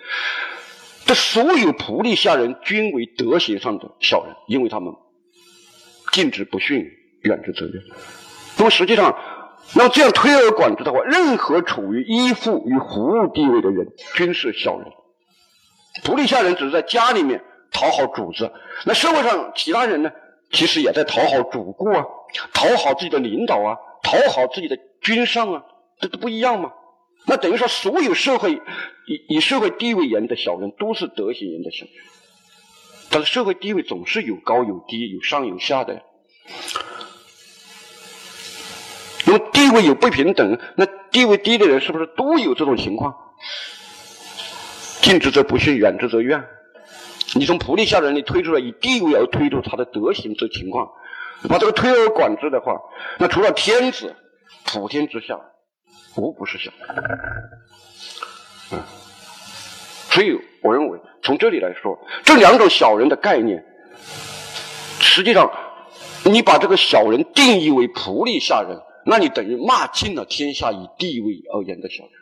[1.06, 4.94] 这所有仆隶下人均为德行上的小人，因为他们
[6.12, 6.84] 禁止不逊，
[7.22, 7.82] 远之则远。
[8.56, 9.18] 那么实际上，
[9.74, 14.86] 那么这样推而广之的话，任何处于依附与服务地位的人，均是小人。
[16.02, 18.50] 仆隶下人只是在家里面讨好主子，
[18.86, 20.10] 那社会上其他人呢，
[20.54, 22.04] 其实也在讨好主顾啊，
[22.54, 25.62] 讨好自己的领导啊，讨好自己的君上啊，
[26.00, 26.72] 这都不一样吗？
[27.26, 31.94] 那等于说，所有社会以以社会地位言的小人，都是德行言的小人。
[33.10, 36.02] 但是社会地位总是有高有低，有上有下的。
[39.26, 43.14] 因为地位有不平等，那地位低的人是不是都有这种情况？
[45.00, 46.44] 近之则不逊，远之则怨。
[47.34, 50.90] 你从仆隶下人里推出来，以地位而推出他的德行这情况，
[51.48, 52.80] 把这个推而广之的话，
[53.18, 54.14] 那除了天子，
[54.64, 55.38] 普天之下。
[56.16, 56.70] 无不是小，
[58.70, 58.78] 嗯，
[60.10, 63.64] 所以我认为从这里来说，这两种小人的概念，
[65.00, 65.50] 实际上
[66.22, 72.12] 你把这个小人定义为仆隶下人，那你等于骂尽了天下以地位而言的小人，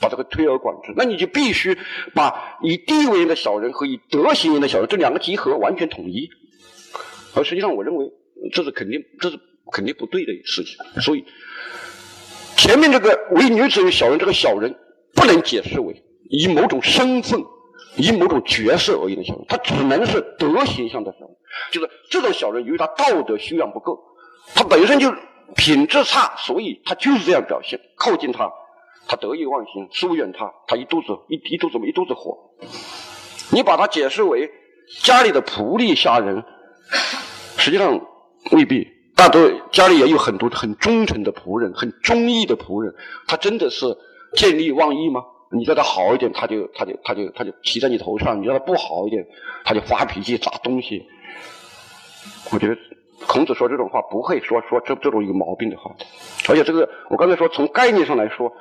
[0.00, 1.76] 把这个推而广之，那你就必须
[2.14, 6.28] 把以地位的小人和以德行言的小人这两个集合完全统一，
[7.34, 8.10] 而实际上我认为
[8.52, 9.38] 这是肯定这是
[9.70, 11.24] 肯定不对的事情，所以。
[12.56, 14.76] 前面这个为女子与小人，这个小人
[15.14, 17.42] 不能解释为以某种身份、
[17.96, 21.36] 以某种角色而言的小人，他只能是德行上的小人。
[21.72, 23.98] 就是这种小人，由于他道德修养不够，
[24.54, 25.10] 他本身就
[25.56, 27.80] 品质差，所以他就是这样表现。
[27.96, 28.52] 靠近他，
[29.10, 32.38] 他得意忘形；疏远他，他一肚子一一肚子一肚子火。
[33.50, 34.48] 你把他解释为
[35.02, 36.44] 家里的仆隶下人，
[37.56, 38.00] 实际上
[38.52, 38.86] 未必。
[39.16, 42.94] 大多家里也有很多很忠诚的仆人，很忠义的仆人，
[43.26, 43.84] 他真的是
[44.36, 45.24] 见利忘义吗？
[45.50, 49.26] 你叫他好一点，他就他就他就他就骑在你头上；你叫他不好一点，
[49.64, 51.04] 他就发脾气砸东西。
[52.52, 52.78] 我觉得
[53.26, 55.94] 孔子说这种话不会说说这这种有毛病的话，
[56.48, 58.52] 而且这个我刚才说从概念上来说，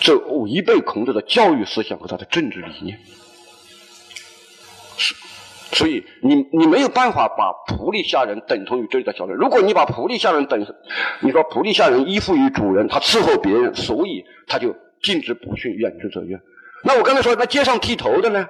[0.00, 2.98] 这违背孔子的教育思想和他的政治理念。
[4.96, 5.14] 是。
[5.74, 9.34] 所以，你你没有办法把仆隶下人等同于这里的小人。
[9.38, 10.60] 如果你把仆隶下人等，
[11.20, 16.38] 你说仆隶下人依附于主人，他伺候别人，所以他就禁止不训，远之则怨。
[16.84, 18.46] 那我刚才说，那街上剃头的呢？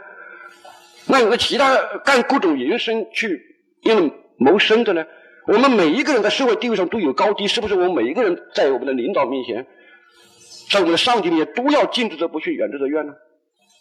[1.06, 3.40] 那有个其他干各种营生去
[3.82, 5.06] 因为谋生的呢？
[5.46, 7.74] 我们每一个人在社会地位上都有高低，是不是？
[7.74, 9.66] 我们每一个人在我们的领导面前，
[10.70, 13.14] 在我们的上级面前，都要禁止则不训，远之则怨呢？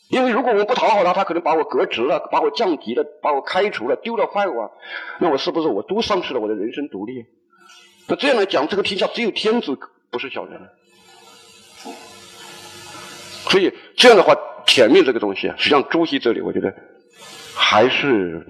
[0.10, 4.70] 因为如果我不讨好他，他可能把我革职了，把我降级了，把我开除了，丢了饭碗，
[5.20, 7.26] 那我是不是我都丧失了我的人生独立？
[8.08, 9.78] 那这样来讲，这个天下只有天子
[10.10, 10.60] 不是小人。
[13.50, 14.36] 所以这样的话，
[14.66, 16.74] 前面这个东西啊，实际上朱熹这里，我觉得
[17.56, 18.46] 还是，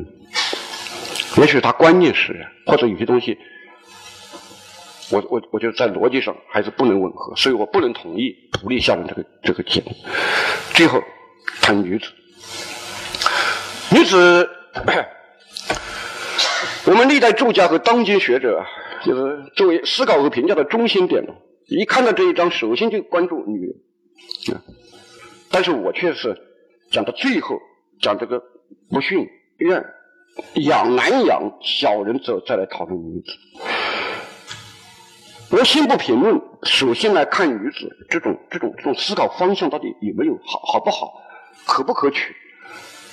[1.38, 3.38] 也许他观念是，或者有些东西，
[5.11, 9.95] 我我我觉得在逻辑上还是不能吻合，所以我不能同意仆隶下人这个这个结论。
[10.73, 11.01] 最后。
[11.61, 12.07] 谈女子，
[13.91, 14.49] 女子，
[16.86, 18.65] 我们历代作家和当今学者，
[19.05, 21.23] 就是作为思考和评价的中心点
[21.67, 24.59] 一看到这一章，首先就关注女人。
[25.51, 26.36] 但是我却是
[26.89, 27.59] 讲到最后，
[28.01, 28.41] 讲这个
[28.89, 29.27] 不训
[29.57, 29.86] 怨
[30.55, 33.32] 养难养小人者，再来讨论女子。
[35.49, 41.21] 我先不评论，首先来看女子这种这种这种思考方向到底有没有好好不好。
[41.65, 42.36] 可不可取？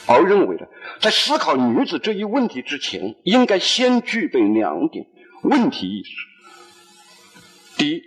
[0.07, 0.63] 而认为呢，
[1.01, 5.05] 在思考女子这一问题之前，应该先具备两点
[5.43, 6.11] 问题意识。
[7.77, 8.03] 第一，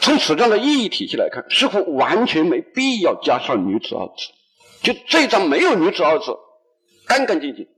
[0.00, 4.28] 从此章的意义体系来看，似乎完全没必要加上“女子”二字，
[4.82, 6.36] 就这一章没有“女子”二字，
[7.08, 7.64] 干干净净。《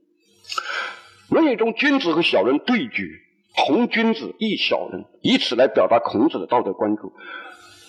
[1.29, 3.21] 论语》中君子和小人对举，
[3.53, 7.13] 红君子，抑小人，以此来表达孔子的道德关注，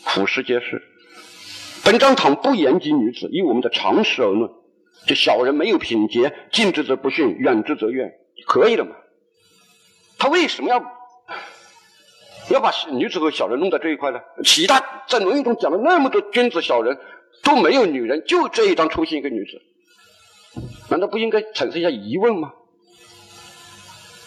[0.04, 0.80] 俯拾皆是。
[1.84, 4.48] 本章倘不言及女子，以我们的常识而论，
[5.06, 8.12] 这小人没有品节，近之则不逊，远之则怨，
[8.46, 8.92] 可以了嘛？
[10.16, 10.80] 他为什么要
[12.50, 14.20] 要把女子和小人弄到这一块呢？
[14.44, 14.78] 其他
[15.08, 16.96] 在《论语》中讲了那么多君子、小人，
[17.42, 19.60] 都没有女人，就这一章出现一个女子，
[20.88, 22.52] 难道不应该产生一下疑问吗？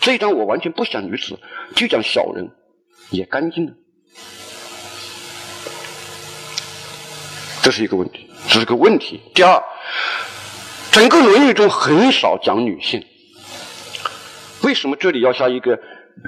[0.02, 1.40] 这一章我完全不讲女子，
[1.76, 2.48] 就讲小人，
[3.10, 3.74] 也干净了。
[7.64, 9.20] 这是一个问题，这是个问题。
[9.34, 9.64] 第二，
[10.92, 13.04] 整个《论语》中很少讲女性，
[14.62, 15.80] 为什么这里要下一个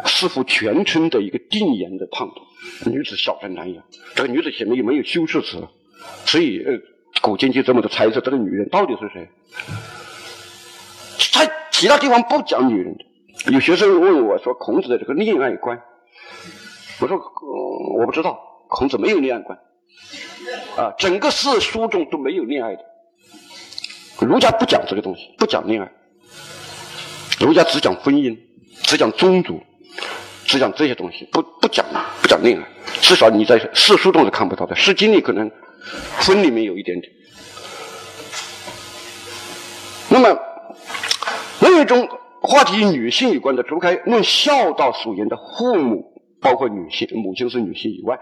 [0.05, 2.91] 似乎全称的一个定言的判断？
[2.91, 3.84] 女子小人难养，
[4.15, 5.63] 这个女子前面又没有修饰词，
[6.25, 6.73] 所以呃，
[7.21, 9.30] 古今就这么的猜测，这个女人到底是谁？
[11.34, 13.51] 他其他地方不讲女人的。
[13.51, 15.80] 有学生问我说：“孔子的这个恋爱观。”
[16.99, 17.18] 我说
[17.99, 19.57] ：“我不知道，孔子没有恋爱观，
[20.78, 22.84] 啊，整个四书中都没有恋爱的。
[24.20, 25.91] 儒家不讲这个东西，不讲恋爱。
[27.39, 28.38] 儒家只讲婚姻，
[28.82, 29.61] 只讲宗族，
[30.45, 31.86] 只讲这些东西，不不讲
[32.22, 32.68] 不讲恋爱。
[32.99, 35.49] 至少你在四书中是看不到的，《诗经》里可能
[36.20, 37.13] 婚里面有一点点。
[40.09, 40.39] 那么，
[41.62, 42.08] 另一种
[42.41, 48.20] 话题与女性有关的，除开论孝道所言的父母。”包括女性，母亲是女性以外，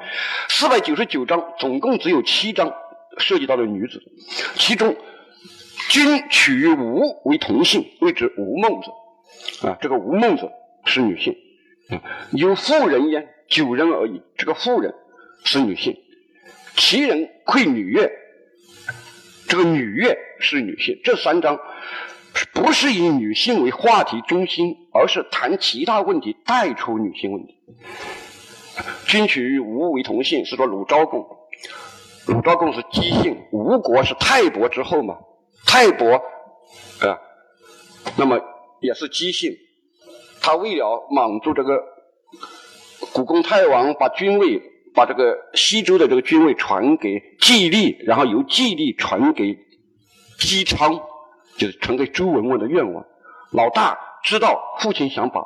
[0.47, 2.73] 四百九十九章总共只有七章
[3.17, 4.01] 涉及到了女子，
[4.55, 4.95] 其中
[5.89, 9.67] 均取吴为同姓，谓之吴孟子。
[9.67, 10.49] 啊，这个吴孟子
[10.86, 11.36] 是女性。
[11.89, 14.21] 啊有妇人焉，九人而已。
[14.38, 14.95] 这个妇人
[15.43, 15.97] 是女性，
[16.77, 18.09] 其人愧女乐，
[19.49, 21.01] 这个女乐是女性。
[21.03, 21.59] 这三章
[22.53, 27.55] 不是以女性为话题中心，而是谈其他问题，带出女性问题。
[29.07, 31.25] 君取吴为同姓，是说鲁昭公。
[32.27, 35.17] 鲁昭公是姬姓，吴国是泰伯之后嘛？
[35.65, 37.19] 泰伯啊，
[38.17, 38.39] 那么
[38.81, 39.55] 也是姬姓。
[40.41, 41.83] 他为了满足这个
[43.13, 44.61] 古公太王，把君位，
[44.93, 49.57] 把这个西周的这个君位传给季历，然后由季历传给
[50.38, 50.99] 姬昌，
[51.57, 53.05] 就是传给周文王的愿望。
[53.51, 55.41] 老大知道父亲想把。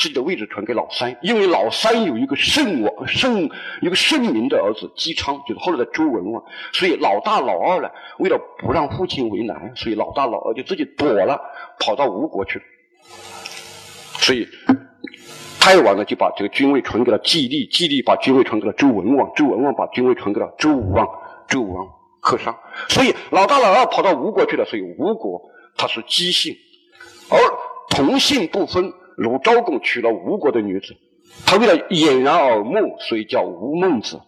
[0.00, 3.50] 自己的位置传给老三，因为老三有一个圣王、圣
[3.82, 6.40] 一个圣明的儿子姬昌，就是后来的周文王，
[6.72, 7.90] 所以老大老二呢，
[8.20, 11.40] 为了不让父亲为难，所以老大老二就自己躲了，
[11.80, 12.64] 跑到吴国去了。
[14.20, 14.46] 所以
[15.58, 21.04] 太王呢就把这个君位传给了季历，季历把君位传给了周文王，周文王把君位传给了周武王，
[21.48, 21.84] 周武王
[22.28, 22.54] 克商。
[22.90, 25.40] 所以老大老二跑到吴国去了，所以吴国
[25.76, 26.54] 他是姬姓，
[27.30, 27.38] 而
[27.90, 28.92] 同姓不分。
[29.16, 30.94] 鲁昭公娶了吴国的女子，
[31.44, 34.20] 他为了掩人耳目，所以叫吴孟子。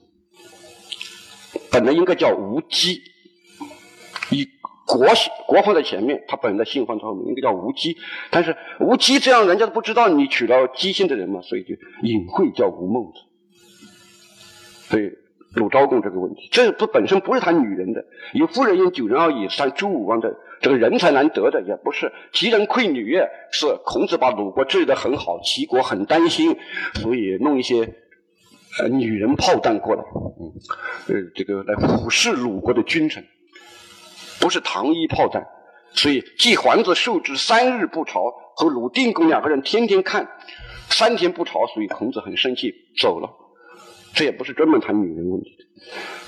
[1.70, 3.01] 本来应该叫吴姬，
[4.30, 4.48] 以
[4.84, 7.96] 国姓国放在前面，他本来姓放在后面，应该叫吴姬。
[8.32, 13.20] 但是吴姬这样，人家都不知道你娶了姬姓的人嘛，所以就隐晦叫吴孟子。
[14.88, 15.09] 所以
[15.55, 20.36] 鲁昭公这个问题，这不本身不是谈女人的，有夫人因九人而已，像周武王的。
[20.62, 26.55] 这个人才难得的也不是，齐人愧女乐是孔子把鲁国治理得很好，齐国很担心，
[26.96, 27.94] 所以弄一些
[28.78, 30.53] 呃女人炮弹过来，嗯，
[31.09, 33.24] 呃这个来俯视鲁国的君臣，
[34.38, 35.46] 不是糖衣炮弹，
[35.92, 38.20] 所以季桓子受之三日不朝，
[38.55, 40.28] 和鲁定公两个人天天看，
[40.90, 43.30] 三天不朝，所以孔子很生气走了，
[44.14, 45.64] 这也不是专门谈女人问题的，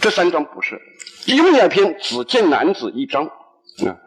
[0.00, 0.80] 这三章不是，
[1.26, 3.98] 另外一篇子见男子一章啊。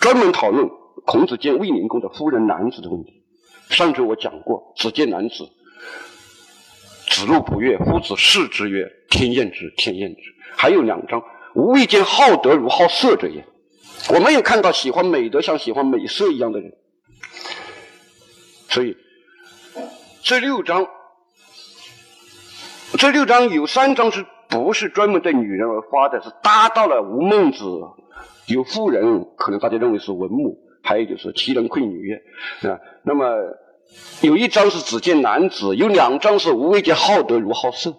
[0.00, 0.68] 专门讨论
[1.06, 3.22] 孔子见卫灵公的夫人男子的问题。
[3.70, 5.48] 上周我讲过，子见男子，
[7.08, 10.22] 子路不悦，夫子视之曰：“天厌之，天厌之。”
[10.56, 11.22] 还有两章，
[11.54, 13.44] 无未见好德如好色者也。
[14.12, 16.72] 我没有看到喜欢美德像喜欢美色一样的人。
[18.68, 18.96] 所以
[20.22, 20.88] 这六章，
[22.98, 26.22] 这六章有三章是不是专门对女人而发的？
[26.22, 27.64] 是搭到了吴孟子。
[28.46, 32.14] 有妇人，可能大家认为是文母；还有就是奇人馈女
[32.68, 32.78] 啊。
[33.02, 33.24] 那么
[34.20, 37.94] 有一章是只见男子，有两章是无为见好德如好色。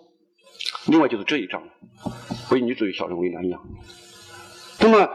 [0.88, 1.64] 另外就是这一章，
[2.52, 3.62] 为女子与小人为难养。
[4.80, 5.10] 那么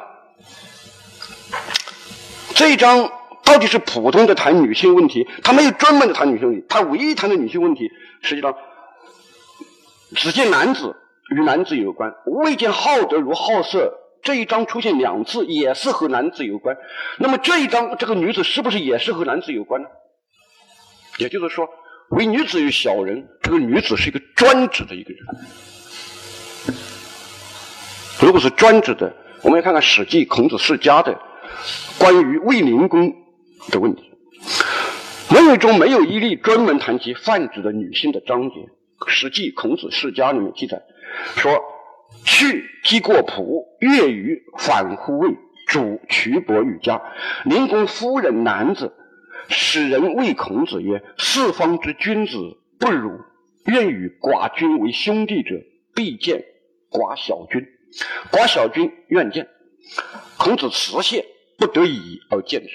[2.54, 3.10] 这一章
[3.44, 7.90] 到底是普通的谈女性问题，他没有专门的谈女性问题，他唯一谈的女性问题，
[8.22, 8.54] 实际上
[10.14, 10.96] 只见男子
[11.36, 13.92] 与男子有关，未见好德如好色。
[14.20, 16.76] 这一章出现两次，也是和男子有关。
[17.18, 19.88] 那么这一章这个女子是不是也是和男子有关呢？
[21.18, 21.68] 也就是说，
[22.10, 25.24] 为女子与小人，这个女子是一个专指的一个人。
[28.20, 31.16] 如果是专指的，我们来看看《史记·孔子世家》的
[31.98, 33.12] 关于卫灵公
[33.70, 34.02] 的问题。
[35.32, 38.56] 《论语》中没有一例专门谈及泛指的女性的章节，
[39.06, 40.82] 《史记·孔子世家》里面记载
[41.36, 41.52] 说。
[42.24, 45.36] 去击过仆，越于反乎魏，
[45.66, 47.02] 主渠伯于家。
[47.44, 48.94] 灵公夫人男子，
[49.50, 52.38] 使人谓孔子曰：“四方之君子
[52.78, 53.20] 不辱，
[53.66, 55.56] 愿与寡君为兄弟者，
[55.94, 56.44] 必见
[56.90, 57.66] 寡小君。
[58.30, 59.46] 寡小君愿见。”
[60.38, 61.26] 孔子辞谢，
[61.58, 62.70] 不得已而见之。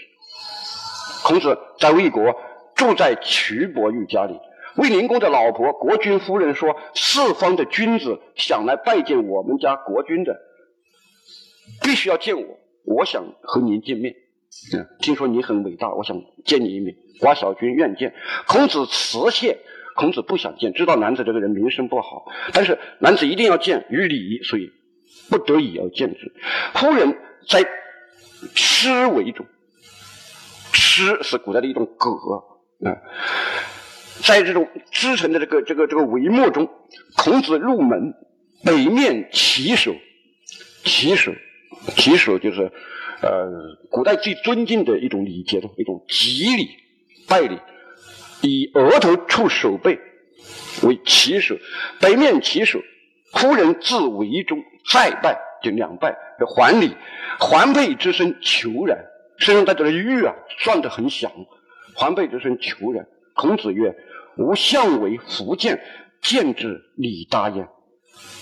[1.24, 2.36] 孔子在魏国
[2.76, 4.40] 住在瞿伯玉家里。
[4.76, 10.40] 卫灵公的老婆国君夫人说：“四方的君子想来拜见我们家国君的，
[11.82, 12.60] 必须要见我。
[12.86, 14.16] 我想和您见面。
[14.74, 16.96] 嗯，听说你很伟大，我想见你一面。
[17.20, 18.14] 寡小君愿见。
[18.48, 19.60] 孔子辞谢。
[19.96, 24.72] 孔子不想见，知道男子这个人名声不好，但是男子一定要见，于礼，所以
[25.30, 26.34] 不得已要见之。
[26.74, 27.16] 夫人
[27.48, 27.64] 在
[28.56, 29.46] 螭帷中，
[30.74, 32.98] 螭是古代的一种格啊。
[34.26, 36.70] 在这种织成的这个这个这个帷幕中，
[37.18, 38.14] 孔子入门，
[38.64, 39.94] 北面起手，
[40.86, 41.34] 起手，
[41.98, 42.72] 起手就是，
[43.22, 46.70] 呃，古代最尊敬的一种礼节的一种吉礼
[47.28, 47.60] 拜礼，
[48.42, 50.00] 以额头触手背
[50.84, 51.58] 为起手，
[52.00, 52.80] 北面起手，
[53.34, 56.16] 夫人自围中再拜，就两拜，
[56.56, 56.96] 还礼，
[57.40, 58.98] 环佩之声求然，
[59.38, 61.30] 身上带着的玉啊，转得很响，
[61.94, 63.06] 环佩之声求然。
[63.36, 63.96] 孔子曰
[64.38, 65.82] ：“吾相为福建，
[66.22, 67.68] 见之礼大焉。”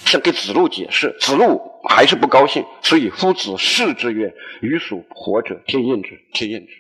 [0.06, 6.74] 想给子路解释，子路还是不高兴，所以夫子视之曰：“予属活者，天厌之，天厌之。”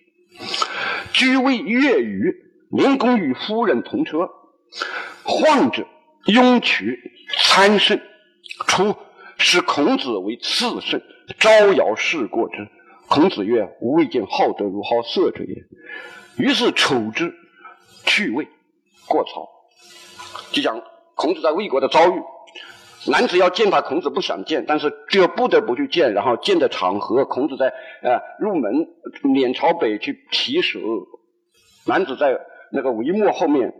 [1.13, 2.35] 居位乐于
[2.69, 4.29] 灵公与夫人同车，
[5.23, 5.87] 患者
[6.25, 6.99] 雍渠
[7.37, 8.01] 参圣，
[8.67, 8.95] 初
[9.37, 11.01] 使孔子为次圣，
[11.39, 12.67] 招摇事过之。
[13.07, 15.63] 孔子曰：“吾未见好德如好色者也。”
[16.37, 17.33] 于是丑之。
[18.03, 18.47] 去魏，
[19.11, 19.49] 过曹，
[20.51, 20.81] 就讲
[21.15, 22.21] 孔子在魏国的遭遇。
[23.07, 26.13] 男子要见他，孔子不想见，但是就不得不去见。
[26.13, 28.87] 然后见的场合，孔子在呃入门，
[29.33, 30.79] 脸朝北去提手。
[31.87, 32.39] 男子在
[32.71, 33.73] 那个帷幕后面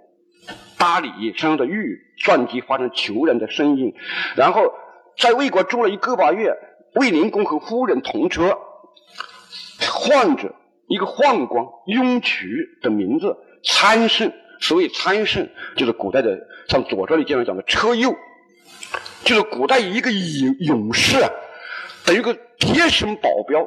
[0.78, 3.94] 搭理，身上的玉钻机发生求人的声音。
[4.36, 4.74] 然后
[5.18, 6.56] 在魏国住了一个把月，
[6.96, 8.58] 卫灵公和夫人同车，
[9.88, 10.56] 患者
[10.88, 12.48] 一个宦官雍渠
[12.82, 13.38] 的名字。
[13.64, 18.16] 参圣，所谓参圣，就是古代的，像《左传》里经常讲的车右，
[19.24, 21.30] 就是古代一个勇勇士啊，
[22.06, 23.64] 等于个贴身保镖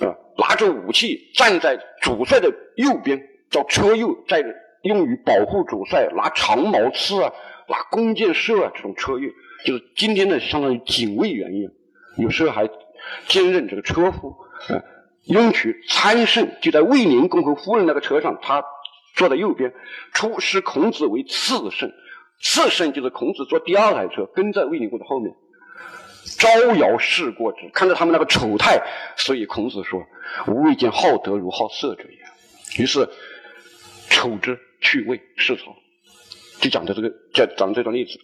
[0.00, 4.42] 啊，拿着武器站在主帅的右边，叫车右，在
[4.82, 7.30] 用于保护主帅，拿长矛刺啊，
[7.68, 9.28] 拿弓箭射啊，这种车右，
[9.66, 11.70] 就是今天的相当于警卫员一样，
[12.16, 12.66] 有时候还
[13.28, 14.34] 兼任这个车夫。
[15.24, 18.64] 雍渠参圣就在卫灵公和夫人那个车上，他。
[19.20, 19.74] 坐在右边，
[20.14, 21.92] 出师孔子为次圣，
[22.40, 25.34] 次圣就是孔子坐第二台车，跟在卫灵公的后面，
[26.38, 28.80] 招摇事过之，看到他们那个丑态，
[29.18, 30.00] 所以孔子说
[30.48, 32.16] ：“吾未见好德如好色者也。”
[32.82, 33.06] 于是
[34.08, 35.76] 丑之去魏是曹，
[36.62, 38.18] 就讲的这个，讲讲这段例子。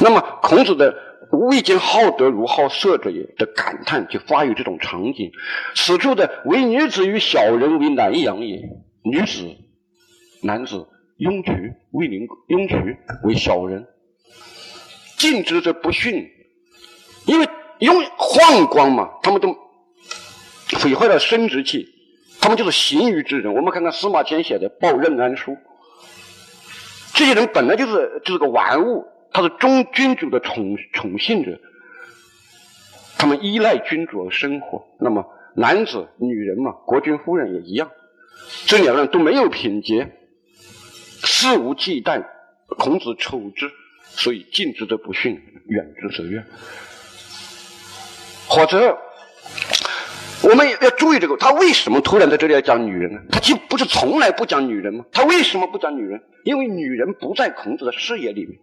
[0.00, 0.96] 那么孔子的
[1.30, 5.30] “吾未见好德如好色者也”的感叹，就发于这种场景。
[5.74, 8.62] 此处的“唯女子与小人为难养也”，
[9.04, 9.58] 女子。
[10.42, 10.88] 男子
[11.18, 11.52] 雍渠
[11.92, 13.86] 为灵，雍渠为小人，
[15.16, 16.28] 近之则不逊，
[17.26, 19.56] 因为雍宦官嘛，他们都
[20.80, 21.86] 毁坏了生殖器，
[22.40, 23.54] 他们就是行于之人。
[23.54, 25.52] 我们看看司马迁写的《报任安书》，
[27.14, 31.60] 这些人本来就是就是个玩物，他是中君主的宠宠幸者，
[33.16, 34.84] 他们依赖君主而生活。
[34.98, 35.24] 那么
[35.54, 37.92] 男子、女人嘛，国君夫人也一样，
[38.66, 40.18] 这两个人都没有品节。
[41.42, 42.24] 肆无忌惮，
[42.68, 43.68] 孔子丑之，
[44.10, 46.46] 所以近之则不逊，远之则怨。
[48.46, 48.96] 或者，
[50.44, 53.20] 我们要注意这个，他为什么突然在这里要讲女人呢？
[53.28, 55.04] 他就不是从来不讲女人吗？
[55.10, 56.22] 他为什么不讲女人？
[56.44, 58.56] 因为女人不在孔子的视野里面。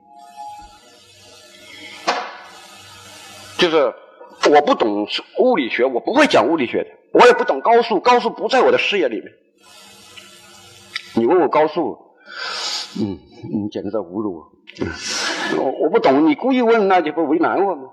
[3.57, 3.93] 就是
[4.49, 5.05] 我不懂
[5.39, 9.33] 物理学，我不会讲物理学的，我也不懂高数，高数不在我的视野里面。
[11.15, 12.07] 你问我高数？
[12.97, 13.19] 嗯，
[13.63, 14.51] 你简直在侮辱我！
[15.57, 17.83] 我我不懂，你故意问，那你不为难我吗？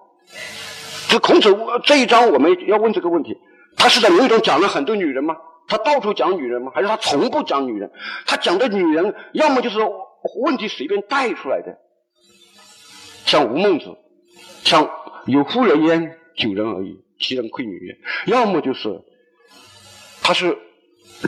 [1.09, 3.37] 这孔子这一章我们要问这个问题：
[3.77, 5.37] 他是在论语中讲了很多女人吗？
[5.69, 6.73] 他到处讲女人吗？
[6.75, 7.91] 还是他从不讲女人？
[8.27, 9.79] 他讲的女人，要么就是
[10.43, 11.79] 问题随便带出来的，
[13.27, 13.97] 像吴孟子，
[14.65, 14.89] 像
[15.27, 19.03] 有夫人焉，九人而已，其人窥女焉；要么就是
[20.23, 20.57] 他是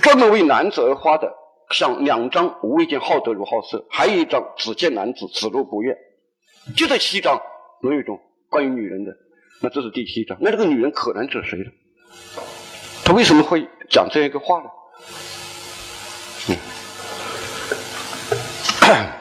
[0.02, 1.32] 专门为男子而花的。
[1.70, 5.98] 像两张无未见好德如好色，还有一张只见男子子路不悦，
[6.76, 7.36] 就这七张
[7.80, 9.12] 《论语》中关于女人的，
[9.60, 10.38] 那这是第七章。
[10.40, 11.66] 那这个女人可能指谁呢？
[13.04, 14.70] 他为什么会讲这样一个话呢？
[16.48, 16.56] 嗯，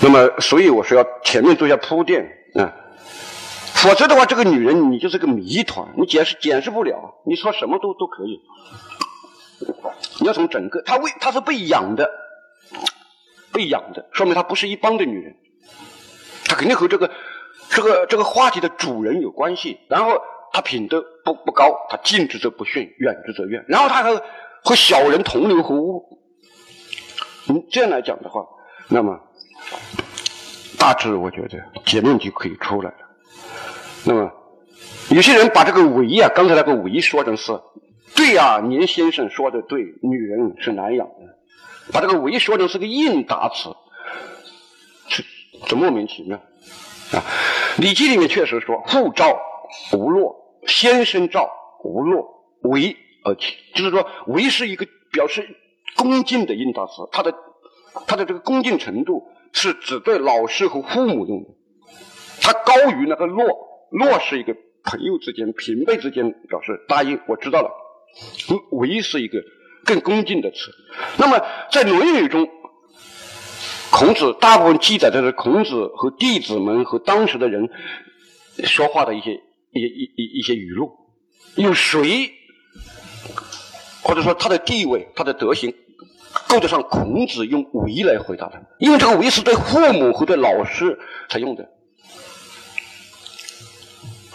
[0.00, 2.24] 那么所以我说要前面做一下铺垫
[2.54, 2.72] 啊，
[3.74, 8.40] 否则的话，这个女人你就是个谜团，你解释解释不了，你说什么都都可以。
[10.20, 12.10] 你要从整个，她为她是被养的，
[13.52, 15.36] 被养的，说明她不是一般的女人，
[16.44, 17.10] 她肯定和这个
[17.68, 19.78] 这个这个话题的主人有关系。
[19.88, 20.20] 然后
[20.52, 23.64] 她品德不不高，她近之则不逊，远之则怨。
[23.68, 24.22] 然后她和
[24.62, 26.18] 和小人同流合污。
[27.48, 28.44] 嗯，这样来讲的话，
[28.88, 29.18] 那么
[30.78, 32.96] 大致我觉得结论就可以出来了。
[34.04, 34.30] 那么
[35.10, 37.52] 有些人把这个“为”啊，刚才那个“为”说成是。
[38.14, 41.14] 对呀，年先生说的对，女人是难养的。
[41.92, 43.70] 把这个“为”说成是个应答词，
[45.08, 45.24] 这
[45.66, 47.18] 这莫名其妙啊！
[47.80, 49.36] 《礼记》里面确实说：“父赵
[49.92, 51.50] 无洛，先生赵
[51.82, 55.56] 无洛，为而起。”就是说，“为”是一个表示
[55.96, 57.34] 恭敬的应答词，它的
[58.06, 61.48] 它的这个恭敬程度是只对老师和父母用的，
[62.40, 63.46] 它高于那个“落”。
[63.90, 64.54] “落是一个
[64.84, 67.70] 朋友之间、平辈之间表示答应，我知道了。
[68.70, 69.38] 为是一个
[69.84, 70.56] 更恭敬的词。
[71.16, 71.38] 那么
[71.70, 72.48] 在《论语》中，
[73.90, 77.68] 孔子大部分记载的是孔子和弟子们和当时的人
[78.64, 79.32] 说话的一些
[79.72, 80.90] 一一一一些语录。
[81.56, 82.32] 有谁
[84.02, 85.74] 或者说他的地位、他的德行
[86.48, 88.62] 够得上孔子用“为”来回答的？
[88.78, 90.98] 因为这个“为”是对父母和对老师
[91.28, 91.68] 才用的，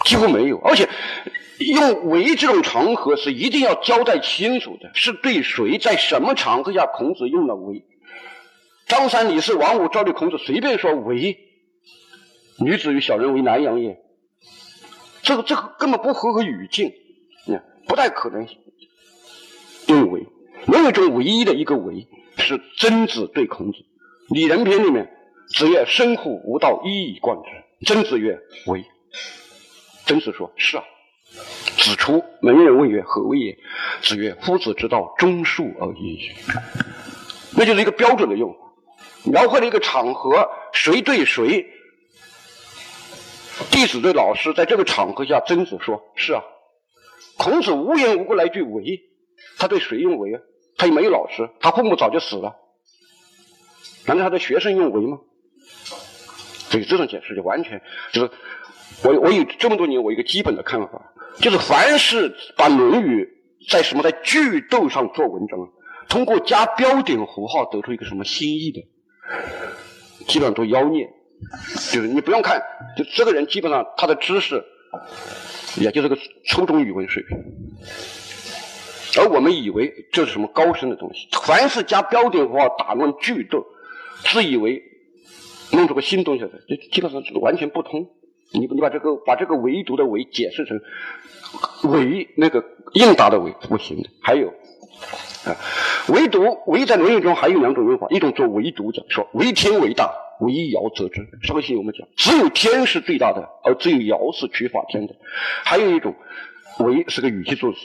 [0.04, 0.88] 几乎没有，而且。
[1.58, 7.84] 用“为”这种场合是一定要交代清楚的，是对谁在什么场合下孔子用了“为”。
[8.86, 11.38] 张三李四王五赵六孔子随便说“为”，
[12.60, 13.98] 女子与小人为难养也。
[15.22, 16.92] 这个这个根本不合合语境，
[17.88, 18.46] 不太可能
[19.88, 20.26] 用“为”。
[20.66, 22.06] 论语中唯一的一个“为”
[22.38, 23.78] 是曾子对孔子，
[24.34, 25.10] 《礼仁篇》里面
[25.48, 27.50] 子曰：“生乎吾道，一以贯之。”
[27.86, 28.84] 曾子曰：“为。”
[30.06, 30.84] 曾子说：“是啊。”
[31.76, 33.58] 子出门人问曰：“何谓也？”
[34.02, 36.30] 子曰：“夫子之道，忠恕而已。”
[37.56, 38.58] 那就是一个标准的用法，
[39.30, 41.66] 描绘了一个场合，谁对谁，
[43.70, 46.42] 弟子对老师，在这个场合下，曾子说：“是啊。”
[47.38, 49.02] 孔子无缘无故来句“为”，
[49.58, 50.40] 他对谁用“为”啊？
[50.78, 52.56] 他又没有老师，他父母早就死了，
[54.06, 55.18] 难道他的学生用“为”吗？
[56.70, 58.30] 所以这种解释就完全就是。
[59.02, 63.24] 我我有这么多年，我一个基本的看法，就是凡是把《论语》
[63.70, 65.58] 在什么在句读上做文章，
[66.08, 68.80] 通过加标点符号得出一个什么新意的，
[70.26, 71.10] 基本上都妖孽。
[71.92, 72.62] 就是你不用看，
[72.96, 74.64] 就这个人基本上他的知识，
[75.78, 76.16] 也就是个
[76.46, 77.36] 初中语文水平，
[79.18, 81.28] 而我们以为这是什么高深的东西。
[81.42, 83.62] 凡是加标点符号打乱句读，
[84.24, 84.82] 自以为
[85.72, 88.08] 弄出个新东西来，就基本上是完全不通。
[88.52, 90.80] 你你把这个把这个唯独的唯解释成
[91.90, 94.08] 唯那个应答的唯不行的。
[94.20, 94.48] 还有
[95.44, 95.56] 啊，
[96.08, 101.28] 唯独唯在《论语》中还有两种用法，一种做唯独讲，说唯天为大，唯尧则之。
[101.42, 105.14] 稍微信我们讲，只有天是最大的，而只有尧是取法天的。
[105.64, 106.14] 还有一种
[106.78, 107.78] 唯是个语气助词，《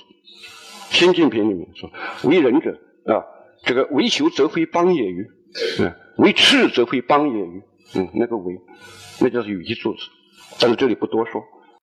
[0.89, 1.91] 先进篇》里面说
[2.23, 3.25] ：“为人者啊，
[3.63, 5.29] 这个为求则非邦也与？
[5.79, 7.61] 嗯，为赤则非邦也与？
[7.95, 8.59] 嗯，那个为，
[9.19, 10.01] 那就是语气助词。
[10.61, 11.43] 但是这里不多说。